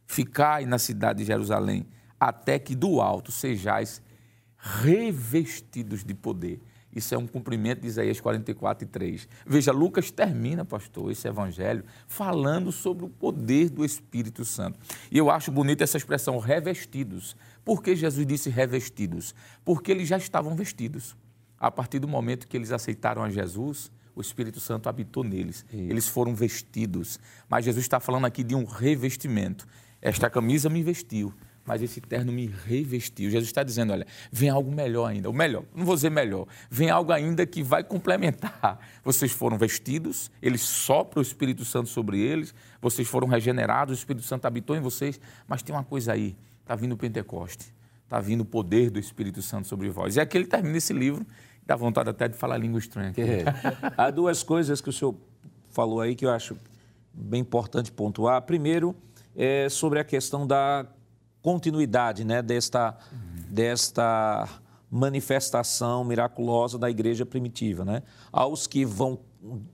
[0.08, 1.88] Ficai na cidade de Jerusalém,
[2.20, 4.02] até que do alto sejais
[4.58, 6.62] revestidos de poder.
[6.96, 9.28] Isso é um cumprimento de Isaías 44 e 3.
[9.46, 14.80] Veja, Lucas termina, pastor, esse evangelho falando sobre o poder do Espírito Santo.
[15.12, 17.36] E eu acho bonita essa expressão, revestidos.
[17.66, 19.36] Por que Jesus disse revestidos?
[19.66, 21.18] Porque eles já estavam vestidos.
[21.60, 25.66] A partir do momento que eles aceitaram a Jesus, o Espírito Santo habitou neles.
[25.74, 25.92] Isso.
[25.92, 27.20] Eles foram vestidos.
[27.50, 29.68] Mas Jesus está falando aqui de um revestimento.
[30.02, 31.34] Esta camisa me vestiu,
[31.66, 33.30] mas esse terno me revestiu.
[33.30, 35.30] Jesus está dizendo: olha, vem algo melhor ainda.
[35.30, 38.80] O melhor, não vou dizer melhor, vem algo ainda que vai complementar.
[39.04, 44.26] Vocês foram vestidos, ele sopra o Espírito Santo sobre eles, vocês foram regenerados, o Espírito
[44.26, 48.42] Santo habitou em vocês, mas tem uma coisa aí: está vindo o Pentecoste, está vindo
[48.42, 50.16] o poder do Espírito Santo sobre vós.
[50.16, 51.26] E aqui ele termina esse livro
[51.66, 53.12] Dá vontade até de falar língua estranha.
[53.18, 53.44] É.
[53.98, 55.16] Há duas coisas que o senhor
[55.70, 56.56] falou aí que eu acho
[57.12, 58.40] bem importante pontuar.
[58.44, 58.96] Primeiro,
[59.36, 60.86] é sobre a questão da
[61.46, 62.98] continuidade né, desta,
[63.48, 64.50] desta
[64.90, 67.86] manifestação miraculosa da igreja primitiva.
[67.86, 68.02] Né?
[68.32, 69.20] Aos que vão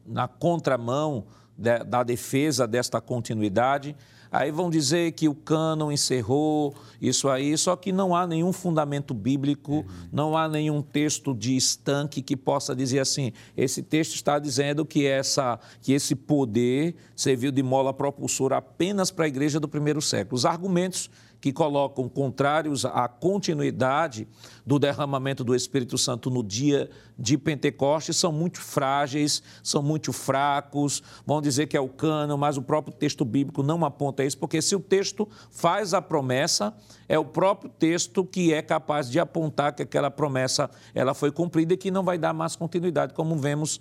[0.05, 3.95] na contramão de, da defesa desta continuidade,
[4.31, 9.13] Aí vão dizer que o cânon encerrou isso aí, só que não há nenhum fundamento
[9.13, 9.85] bíblico, uhum.
[10.09, 15.05] não há nenhum texto de estanque que possa dizer assim: esse texto está dizendo que,
[15.05, 20.37] essa, que esse poder serviu de mola propulsora apenas para a igreja do primeiro século.
[20.37, 21.09] Os argumentos
[21.41, 24.27] que colocam contrários à continuidade
[24.63, 26.87] do derramamento do Espírito Santo no dia
[27.17, 32.57] de Pentecostes são muito frágeis, são muito fracos, vão dizer que é o cano, mas
[32.57, 36.73] o próprio texto bíblico não aponta isso, porque se o texto faz a promessa,
[37.09, 41.73] é o próprio texto que é capaz de apontar que aquela promessa ela foi cumprida
[41.73, 43.79] e que não vai dar mais continuidade, como vemos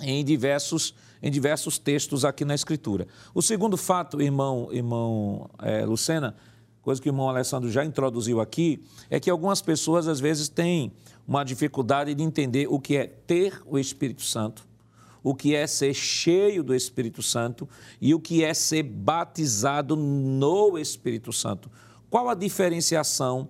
[0.00, 3.06] em diversos, em diversos textos aqui na Escritura.
[3.34, 6.34] O segundo fato, irmão, irmão é, Lucena,
[6.82, 10.92] coisa que o irmão Alessandro já introduziu aqui, é que algumas pessoas às vezes têm
[11.26, 14.66] uma dificuldade de entender o que é ter o Espírito Santo,
[15.22, 17.68] o que é ser cheio do Espírito Santo
[18.00, 21.70] e o que é ser batizado no Espírito Santo.
[22.10, 23.48] Qual a diferenciação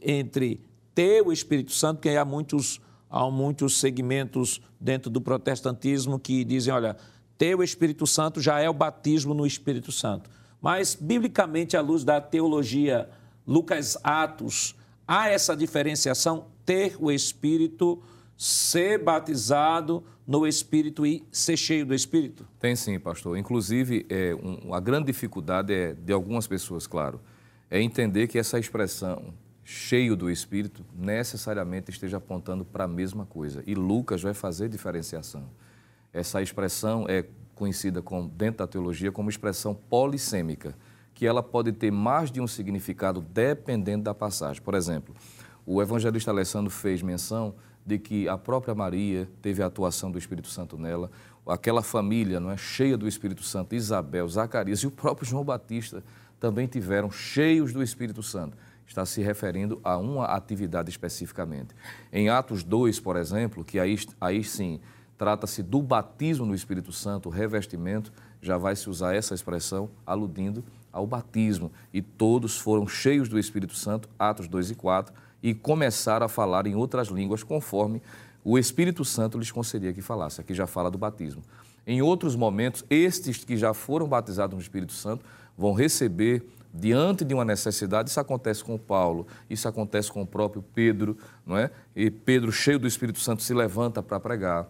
[0.00, 0.60] entre
[0.94, 6.72] ter o Espírito Santo, que há muitos, há muitos segmentos dentro do protestantismo que dizem,
[6.72, 6.96] olha,
[7.36, 10.30] ter o Espírito Santo já é o batismo no Espírito Santo
[10.62, 13.10] mas, biblicamente, à luz da teologia
[13.44, 18.00] Lucas Atos, há essa diferenciação, ter o Espírito,
[18.38, 22.46] ser batizado no Espírito e ser cheio do Espírito?
[22.60, 23.36] Tem sim, pastor.
[23.36, 27.20] Inclusive, é, um, a grande dificuldade é, de algumas pessoas, claro,
[27.68, 29.34] é entender que essa expressão
[29.64, 33.64] cheio do Espírito necessariamente esteja apontando para a mesma coisa.
[33.66, 35.50] E Lucas vai fazer diferenciação.
[36.12, 37.24] Essa expressão é
[37.54, 40.74] conhecida com, dentro da teologia como expressão polissêmica,
[41.14, 44.62] que ela pode ter mais de um significado dependendo da passagem.
[44.62, 45.14] Por exemplo,
[45.64, 50.48] o evangelista Alessandro fez menção de que a própria Maria teve a atuação do Espírito
[50.48, 51.10] Santo nela,
[51.46, 56.02] aquela família não é cheia do Espírito Santo, Isabel, Zacarias e o próprio João Batista
[56.38, 58.56] também tiveram cheios do Espírito Santo.
[58.86, 61.74] Está se referindo a uma atividade especificamente.
[62.12, 64.80] Em Atos 2, por exemplo, que aí, aí sim
[65.22, 71.06] trata-se do batismo no Espírito Santo, revestimento, já vai se usar essa expressão aludindo ao
[71.06, 71.70] batismo.
[71.94, 76.66] E todos foram cheios do Espírito Santo, Atos 2 e 4, e começaram a falar
[76.66, 78.02] em outras línguas conforme
[78.42, 80.40] o Espírito Santo lhes concedia que falasse.
[80.40, 81.40] Aqui já fala do batismo.
[81.86, 85.24] Em outros momentos, estes que já foram batizados no Espírito Santo
[85.56, 86.44] vão receber
[86.74, 88.10] diante de uma necessidade.
[88.10, 91.16] Isso acontece com Paulo, isso acontece com o próprio Pedro,
[91.46, 91.70] não é?
[91.94, 94.68] E Pedro, cheio do Espírito Santo, se levanta para pregar.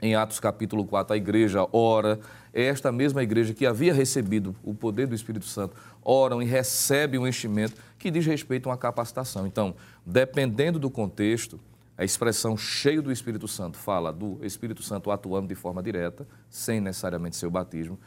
[0.00, 2.20] Em Atos capítulo 4, a igreja ora,
[2.54, 7.18] é esta mesma igreja que havia recebido o poder do Espírito Santo, oram e recebe
[7.18, 9.46] um enchimento que diz respeito a uma capacitação.
[9.46, 9.74] Então,
[10.06, 11.58] dependendo do contexto,
[11.96, 16.80] a expressão cheio do Espírito Santo fala do Espírito Santo atuando de forma direta, sem
[16.80, 17.98] necessariamente ser o batismo.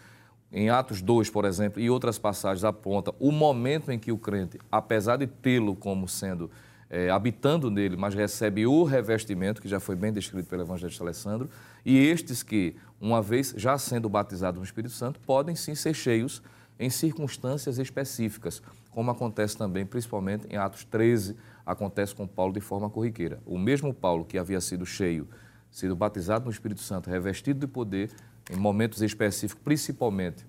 [0.49, 4.57] Em Atos 2, por exemplo, e outras passagens aponta o momento em que o crente,
[4.71, 6.49] apesar de tê-lo como sendo
[6.93, 11.49] é, habitando nele, mas recebe o revestimento, que já foi bem descrito pelo evangelista Alessandro,
[11.85, 16.43] e estes que, uma vez já sendo batizados no Espírito Santo, podem sim ser cheios
[16.77, 22.89] em circunstâncias específicas, como acontece também, principalmente em Atos 13, acontece com Paulo de forma
[22.89, 23.39] corriqueira.
[23.45, 25.29] O mesmo Paulo que havia sido cheio,
[25.69, 28.11] sido batizado no Espírito Santo, revestido de poder,
[28.51, 30.45] em momentos específicos, principalmente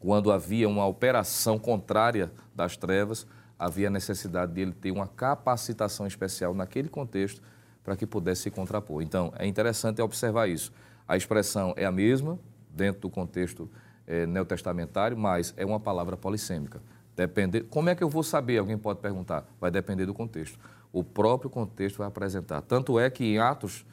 [0.00, 3.26] quando havia uma operação contrária das trevas,
[3.58, 7.42] havia necessidade de ele ter uma capacitação especial naquele contexto
[7.82, 9.02] para que pudesse se contrapor.
[9.02, 10.72] Então, é interessante observar isso.
[11.06, 12.38] A expressão é a mesma
[12.68, 13.70] dentro do contexto
[14.06, 16.82] é, neotestamentário, mas é uma palavra polissêmica.
[17.14, 18.58] Depender, como é que eu vou saber?
[18.58, 19.46] Alguém pode perguntar.
[19.60, 20.58] Vai depender do contexto.
[20.92, 22.60] O próprio contexto vai apresentar.
[22.60, 23.86] Tanto é que em Atos,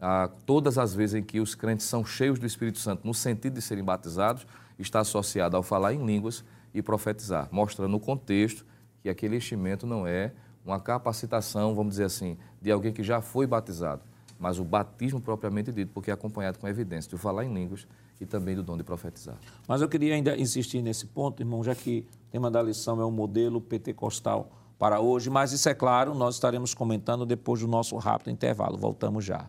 [0.00, 3.54] ah, todas as vezes em que os crentes são cheios do Espírito Santo, no sentido
[3.54, 4.46] de serem batizados,
[4.78, 6.44] está associado ao falar em línguas
[6.74, 8.66] e profetizar, mostrando o contexto
[9.06, 10.32] que aquele enchimento não é
[10.64, 14.02] uma capacitação, vamos dizer assim, de alguém que já foi batizado,
[14.36, 17.86] mas o batismo propriamente dito, porque é acompanhado com evidência de falar em línguas
[18.20, 19.36] e também do dom de profetizar.
[19.68, 23.04] Mas eu queria ainda insistir nesse ponto, irmão, já que o tema da lição é
[23.04, 27.96] o modelo pentecostal para hoje, mas isso é claro, nós estaremos comentando depois do nosso
[27.98, 28.76] rápido intervalo.
[28.76, 29.48] Voltamos já.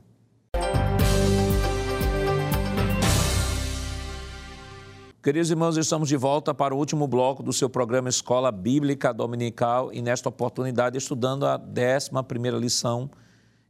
[5.28, 9.92] Queridos irmãos, estamos de volta para o último bloco do seu programa Escola Bíblica Dominical
[9.92, 12.12] e nesta oportunidade estudando a 11
[12.58, 13.10] lição,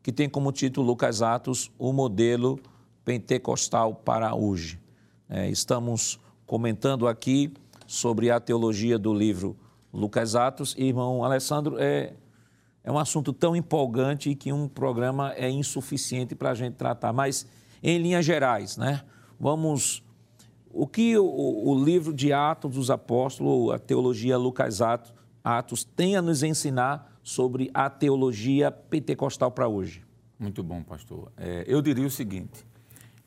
[0.04, 2.60] que tem como título Lucas Atos, o modelo
[3.04, 4.80] pentecostal para hoje.
[5.28, 7.52] É, estamos comentando aqui
[7.88, 9.58] sobre a teologia do livro
[9.92, 12.14] Lucas Atos irmão Alessandro, é,
[12.84, 17.48] é um assunto tão empolgante que um programa é insuficiente para a gente tratar, mas
[17.82, 19.02] em linhas gerais, né?
[19.40, 20.04] Vamos
[20.72, 25.14] o que o, o, livro de Atos dos Apóstolos, a teologia Lucas Atos,
[25.44, 30.04] Atos, tem a nos ensinar sobre a teologia pentecostal para hoje?
[30.40, 31.32] Muito bom, pastor.
[31.36, 32.66] É, eu diria o seguinte,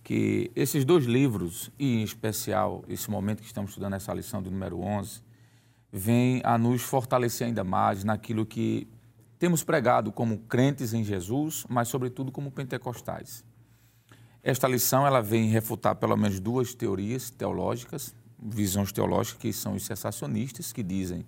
[0.02, 4.50] que esses dois livros, e em especial esse momento que estamos estudando essa lição do
[4.50, 5.22] número 11,
[5.92, 8.86] vem a nos fortalecer ainda mais naquilo que
[9.38, 13.44] temos pregado como crentes em Jesus, mas sobretudo como pentecostais.
[14.42, 19.84] Esta lição ela vem refutar pelo menos duas teorias teológicas, visões teológicas que são os
[19.84, 21.26] sensacionistas, que dizem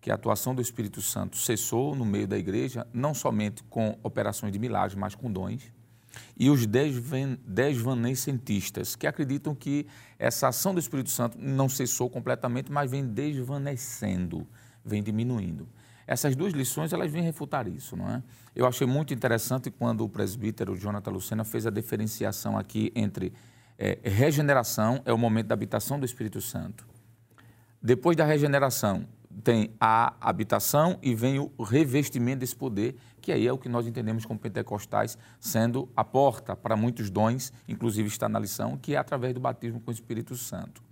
[0.00, 4.50] que a atuação do Espírito Santo cessou no meio da igreja, não somente com operações
[4.52, 5.62] de milagres, mas com dons.
[6.38, 9.86] E os desvanececentistas, que acreditam que
[10.18, 14.46] essa ação do Espírito Santo não cessou completamente, mas vem desvanecendo,
[14.84, 15.68] vem diminuindo.
[16.06, 18.22] Essas duas lições elas vêm refutar isso, não é?
[18.54, 23.32] Eu achei muito interessante quando o presbítero Jonathan Lucena fez a diferenciação aqui entre
[23.78, 26.86] é, regeneração é o momento da habitação do Espírito Santo.
[27.82, 29.06] Depois da regeneração
[29.42, 33.86] tem a habitação e vem o revestimento desse poder, que aí é o que nós
[33.86, 38.98] entendemos como pentecostais, sendo a porta para muitos dons, inclusive está na lição, que é
[38.98, 40.82] através do batismo com o Espírito Santo.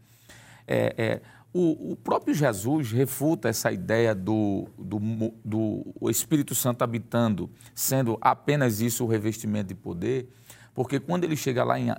[0.67, 1.23] É, é,
[1.53, 8.81] o, o, próprio Jesus refuta essa ideia do, do, do Espírito Santo habitando, sendo apenas
[8.81, 10.29] isso o revestimento de poder,
[10.75, 11.95] porque quando ele chega lá em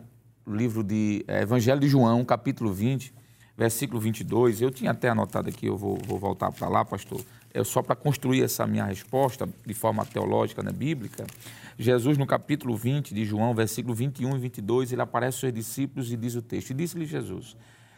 [0.47, 3.13] livro de é, Evangelho de João, capítulo 20,
[3.55, 7.21] versículo 22, eu tinha até anotado aqui, eu vou, vou voltar para lá, pastor,
[7.53, 11.25] é só para construir essa minha resposta de forma teológica, né, bíblica.
[11.77, 16.11] Jesus, no capítulo 20 de João, versículo 21 e 22, ele aparece aos seus discípulos
[16.11, 17.55] e diz o texto: E disse-lhe Jesus,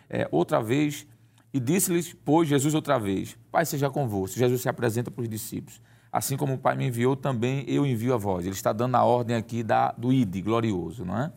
[0.09, 1.07] é, outra vez,
[1.55, 4.37] e disse-lhes, pois, Jesus outra vez: Pai seja convosco.
[4.37, 5.79] Jesus se apresenta para os discípulos.
[6.11, 8.45] Assim como o Pai me enviou, também eu envio a vós.
[8.45, 11.31] Ele está dando a ordem aqui da, do id, glorioso, não é?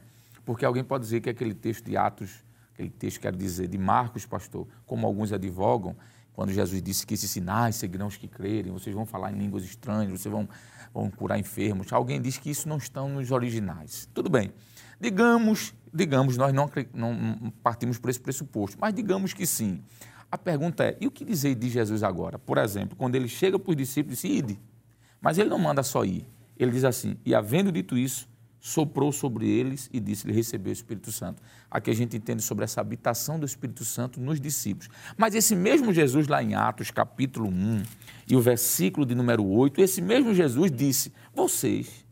[0.44, 2.44] Porque alguém pode dizer que aquele texto de Atos,
[2.74, 5.94] aquele texto quer dizer de Marcos, pastor, como alguns advogam,
[6.32, 9.62] quando Jesus disse que esses sinais seguirão os que crerem, vocês vão falar em línguas
[9.62, 10.48] estranhas, vocês vão,
[10.92, 11.92] vão curar enfermos.
[11.92, 14.08] Alguém diz que isso não estão nos originais.
[14.12, 14.52] Tudo bem.
[15.00, 19.82] Digamos, digamos, nós não, não partimos por esse pressuposto, mas digamos que sim.
[20.30, 22.38] A pergunta é: e o que dizer de Jesus agora?
[22.38, 24.60] Por exemplo, quando ele chega para os discípulos e diz: ide.
[25.20, 26.24] Mas ele não manda só ir.
[26.56, 28.28] Ele diz assim: e havendo dito isso,
[28.60, 31.42] soprou sobre eles e disse-lhe: recebeu o Espírito Santo.
[31.70, 34.88] Aqui a gente entende sobre essa habitação do Espírito Santo nos discípulos.
[35.16, 37.82] Mas esse mesmo Jesus, lá em Atos, capítulo 1,
[38.28, 42.06] e o versículo de número 8, esse mesmo Jesus disse: vocês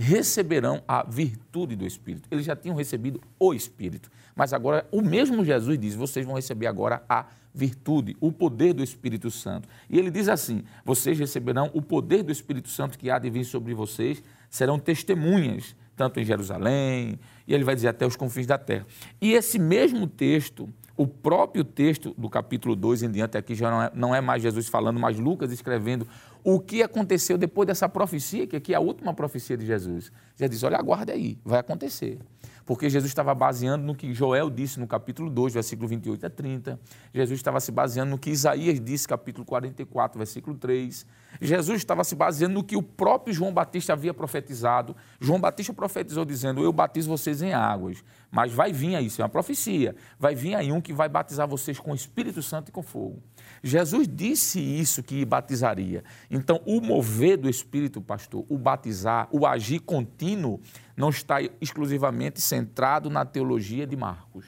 [0.00, 2.26] receberão a virtude do Espírito.
[2.30, 4.10] Eles já tinham recebido o Espírito.
[4.34, 8.82] Mas agora o mesmo Jesus diz: vocês vão receber agora a virtude, o poder do
[8.82, 9.68] Espírito Santo.
[9.90, 13.44] E ele diz assim: vocês receberão o poder do Espírito Santo que há de vir
[13.44, 18.56] sobre vocês, serão testemunhas, tanto em Jerusalém, e ele vai dizer até os confins da
[18.56, 18.86] terra.
[19.20, 20.66] E esse mesmo texto,
[21.00, 24.42] o próprio texto do capítulo 2 em diante, aqui já não é, não é mais
[24.42, 26.06] Jesus falando, mas Lucas escrevendo
[26.44, 30.12] o que aconteceu depois dessa profecia, que aqui é a última profecia de Jesus.
[30.36, 32.18] Já diz: olha, aguarde aí, vai acontecer
[32.64, 36.80] porque Jesus estava baseando no que Joel disse no capítulo 2, versículo 28 a 30.
[37.12, 41.06] Jesus estava se baseando no que Isaías disse, capítulo 44, versículo 3.
[41.40, 44.96] Jesus estava se baseando no que o próprio João Batista havia profetizado.
[45.20, 49.24] João Batista profetizou dizendo: Eu batizo vocês em águas, mas vai vir aí, isso é
[49.24, 52.72] uma profecia, vai vir aí um que vai batizar vocês com o Espírito Santo e
[52.72, 53.22] com fogo.
[53.62, 56.02] Jesus disse isso que batizaria.
[56.30, 60.60] Então, o mover do Espírito, pastor, o batizar, o agir contínuo,
[61.00, 64.44] não está exclusivamente centrado na teologia de Marcos,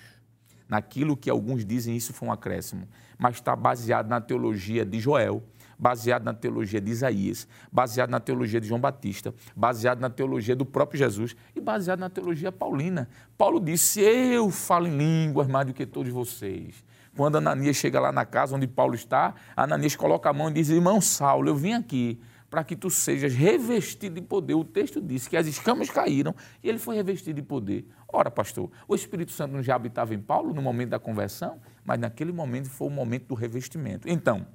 [0.68, 2.86] naquilo que alguns dizem isso foi um acréscimo,
[3.18, 5.42] mas está baseado na teologia de Joel,
[5.78, 10.64] baseado na teologia de Isaías, baseado na teologia de João Batista, baseado na teologia do
[10.66, 13.08] próprio Jesus e baseado na teologia paulina.
[13.36, 16.84] Paulo disse: Eu falo em línguas mais do que todos vocês.
[17.16, 20.68] Quando Ananias chega lá na casa onde Paulo está, Ananias coloca a mão e diz:
[20.68, 22.20] Irmão Saulo, eu vim aqui
[22.52, 24.52] para que tu sejas revestido de poder.
[24.52, 27.86] O texto diz que as escamas caíram e ele foi revestido de poder.
[28.06, 31.98] Ora, pastor, o Espírito Santo não já habitava em Paulo no momento da conversão, mas
[31.98, 34.06] naquele momento foi o momento do revestimento.
[34.06, 34.46] Então,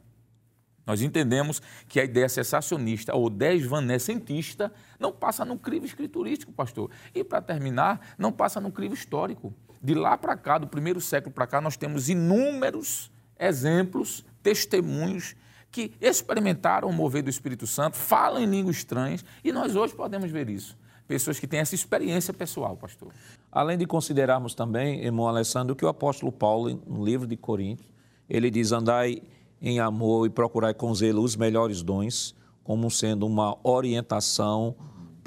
[0.86, 6.92] nós entendemos que a ideia sensacionista ou desvanecentista não passa no crivo escriturístico, pastor.
[7.16, 9.52] E, para terminar, não passa no crivo histórico.
[9.82, 15.36] De lá para cá, do primeiro século para cá, nós temos inúmeros exemplos, testemunhos
[15.78, 20.32] que experimentaram o mover do Espírito Santo, falam em línguas estranhas, e nós hoje podemos
[20.32, 20.76] ver isso.
[21.08, 23.14] Pessoas que têm essa experiência pessoal, pastor.
[23.52, 27.88] Além de considerarmos também, irmão Alessandro, que o apóstolo Paulo, no livro de Coríntios,
[28.28, 29.22] ele diz: andai
[29.62, 34.76] em amor e procurai com zelo os melhores dons, como sendo uma orientação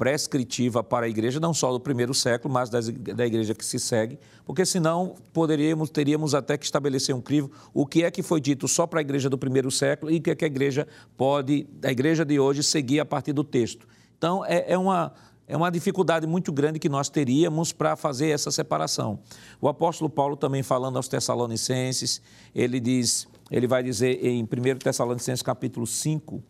[0.01, 4.17] prescritiva para a igreja, não só do primeiro século, mas da igreja que se segue,
[4.43, 8.67] porque senão poderíamos, teríamos até que estabelecer um crivo o que é que foi dito
[8.67, 11.67] só para a igreja do primeiro século e o que é que a igreja pode,
[11.83, 13.87] a igreja de hoje, seguir a partir do texto.
[14.17, 15.13] Então, é, é uma,
[15.47, 19.19] é uma dificuldade muito grande que nós teríamos para fazer essa separação.
[19.61, 22.23] O apóstolo Paulo também falando aos Tessalonicenses,
[22.55, 24.47] ele diz, ele vai dizer em 1
[24.79, 26.41] Tessalonicenses capítulo 5,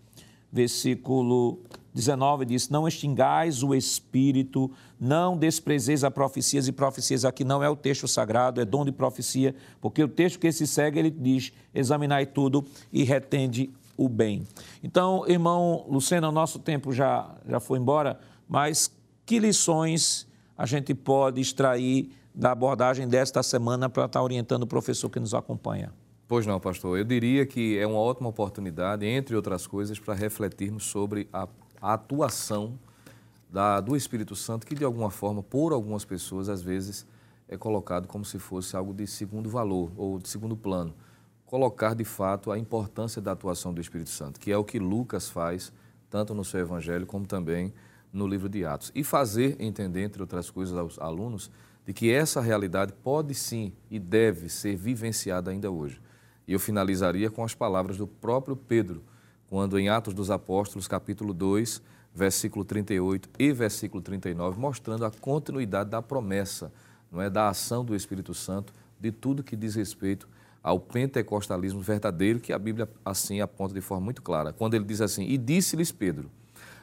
[0.49, 1.59] versículo
[1.93, 7.69] 19 diz: Não extingais o espírito, não desprezeis a profecias, e profecias aqui não é
[7.69, 11.51] o texto sagrado, é dom de profecia, porque o texto que se segue ele diz:
[11.73, 14.47] Examinai tudo e retende o bem.
[14.83, 18.91] Então, irmão Lucena, o nosso tempo já, já foi embora, mas
[19.25, 20.27] que lições
[20.57, 25.33] a gente pode extrair da abordagem desta semana para estar orientando o professor que nos
[25.33, 25.91] acompanha?
[26.27, 26.97] Pois não, pastor.
[26.97, 31.45] Eu diria que é uma ótima oportunidade, entre outras coisas, para refletirmos sobre a
[31.81, 32.77] a atuação
[33.49, 37.05] da, do Espírito Santo, que de alguma forma, por algumas pessoas, às vezes
[37.49, 40.93] é colocado como se fosse algo de segundo valor ou de segundo plano.
[41.45, 45.29] Colocar de fato a importância da atuação do Espírito Santo, que é o que Lucas
[45.29, 45.73] faz,
[46.09, 47.73] tanto no seu Evangelho como também
[48.13, 48.91] no livro de Atos.
[48.95, 51.51] E fazer entender, entre outras coisas, aos alunos,
[51.85, 56.01] de que essa realidade pode sim e deve ser vivenciada ainda hoje.
[56.47, 59.03] E eu finalizaria com as palavras do próprio Pedro,
[59.51, 61.81] quando em Atos dos Apóstolos, capítulo 2,
[62.15, 66.71] versículo 38 e versículo 39, mostrando a continuidade da promessa,
[67.11, 70.25] não é, da ação do Espírito Santo, de tudo que diz respeito
[70.63, 74.53] ao pentecostalismo verdadeiro, que a Bíblia assim aponta de forma muito clara.
[74.53, 76.31] Quando ele diz assim: "E disse-lhes Pedro: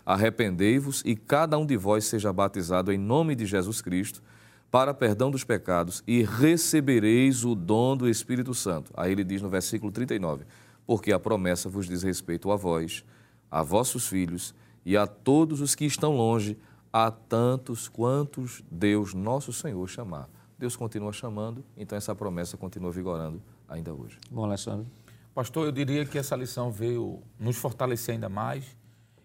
[0.04, 4.22] Arrependei-vos e cada um de vós seja batizado em nome de Jesus Cristo,
[4.70, 9.48] para perdão dos pecados, e recebereis o dom do Espírito Santo." Aí ele diz no
[9.48, 10.44] versículo 39:
[10.88, 13.04] "Porque a promessa vos diz respeito a vós,
[13.50, 14.54] a vossos filhos
[14.86, 16.56] e a todos os que estão longe,
[16.90, 23.42] a tantos quantos Deus nosso Senhor chamar." Deus continua chamando, então essa promessa continua vigorando
[23.68, 24.18] ainda hoje.
[24.30, 24.86] Bom, Alessandro.
[25.34, 28.64] Pastor, eu diria que essa lição veio nos fortalecer ainda mais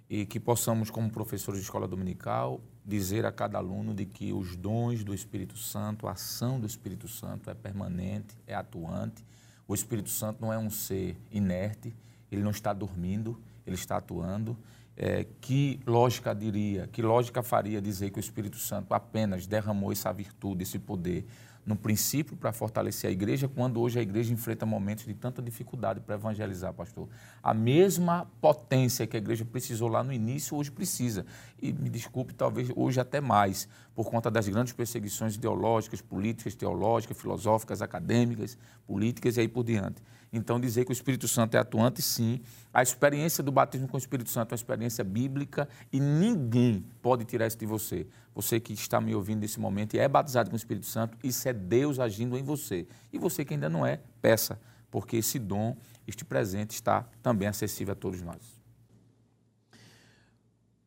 [0.10, 4.56] e que possamos, como professores de escola dominical, dizer a cada aluno de que os
[4.58, 9.26] dons do Espírito Santo, a ação do Espírito Santo é permanente, é atuante.
[9.68, 11.94] O Espírito Santo não é um ser inerte,
[12.32, 14.58] ele não está dormindo, ele está atuando.
[14.96, 20.12] É, que lógica diria, que lógica faria dizer que o Espírito Santo apenas derramou essa
[20.14, 21.26] virtude, esse poder
[21.66, 26.00] no princípio para fortalecer a igreja, quando hoje a igreja enfrenta momentos de tanta dificuldade
[26.02, 27.08] para evangelizar, pastor.
[27.42, 31.26] A mesma potência que a igreja precisou lá no início, hoje precisa.
[31.62, 37.18] E me desculpe, talvez hoje até mais, por conta das grandes perseguições ideológicas, políticas, teológicas,
[37.18, 40.02] filosóficas, acadêmicas, políticas e aí por diante.
[40.36, 42.42] Então, dizer que o Espírito Santo é atuante, sim.
[42.74, 47.24] A experiência do batismo com o Espírito Santo é uma experiência bíblica e ninguém pode
[47.24, 48.08] tirar isso de você.
[48.34, 51.48] Você que está me ouvindo nesse momento e é batizado com o Espírito Santo, isso
[51.48, 52.88] é Deus agindo em você.
[53.14, 54.60] E você que ainda não é, peça,
[54.90, 55.78] porque esse dom,
[56.08, 58.60] este presente está também acessível a todos nós.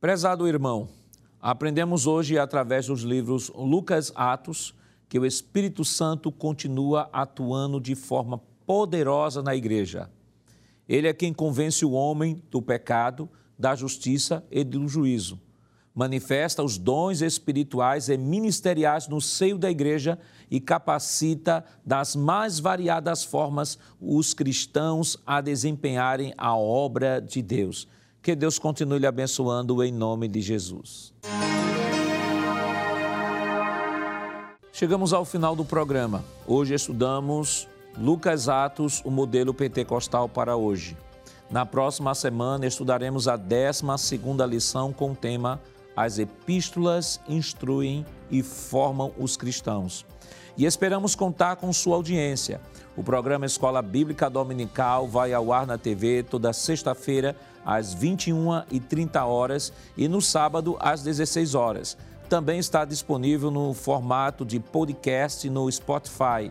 [0.01, 0.88] Prezado irmão,
[1.40, 4.74] aprendemos hoje através dos livros Lucas Atos
[5.09, 10.10] que o Espírito Santo continua atuando de forma poderosa na igreja.
[10.88, 15.40] Ele é quem convence o homem do pecado, da justiça e do juízo.
[15.94, 20.18] Manifesta os dons espirituais e ministeriais no seio da igreja
[20.50, 27.88] e capacita das mais variadas formas os cristãos a desempenharem a obra de Deus.
[28.20, 31.14] Que Deus continue lhe abençoando em nome de Jesus.
[34.70, 36.22] Chegamos ao final do programa.
[36.46, 37.66] Hoje estudamos
[37.99, 40.97] Lucas Atos, o modelo pentecostal para hoje.
[41.51, 43.84] Na próxima semana estudaremos a 12
[44.49, 45.61] lição com o tema
[45.97, 50.05] As epístolas instruem e formam os cristãos.
[50.59, 52.61] E esperamos contar com sua audiência.
[52.97, 59.72] O programa Escola Bíblica Dominical vai ao ar na TV toda sexta-feira às 21h30 horas
[59.97, 61.97] e no sábado às 16 horas.
[62.28, 66.51] Também está disponível no formato de podcast no Spotify.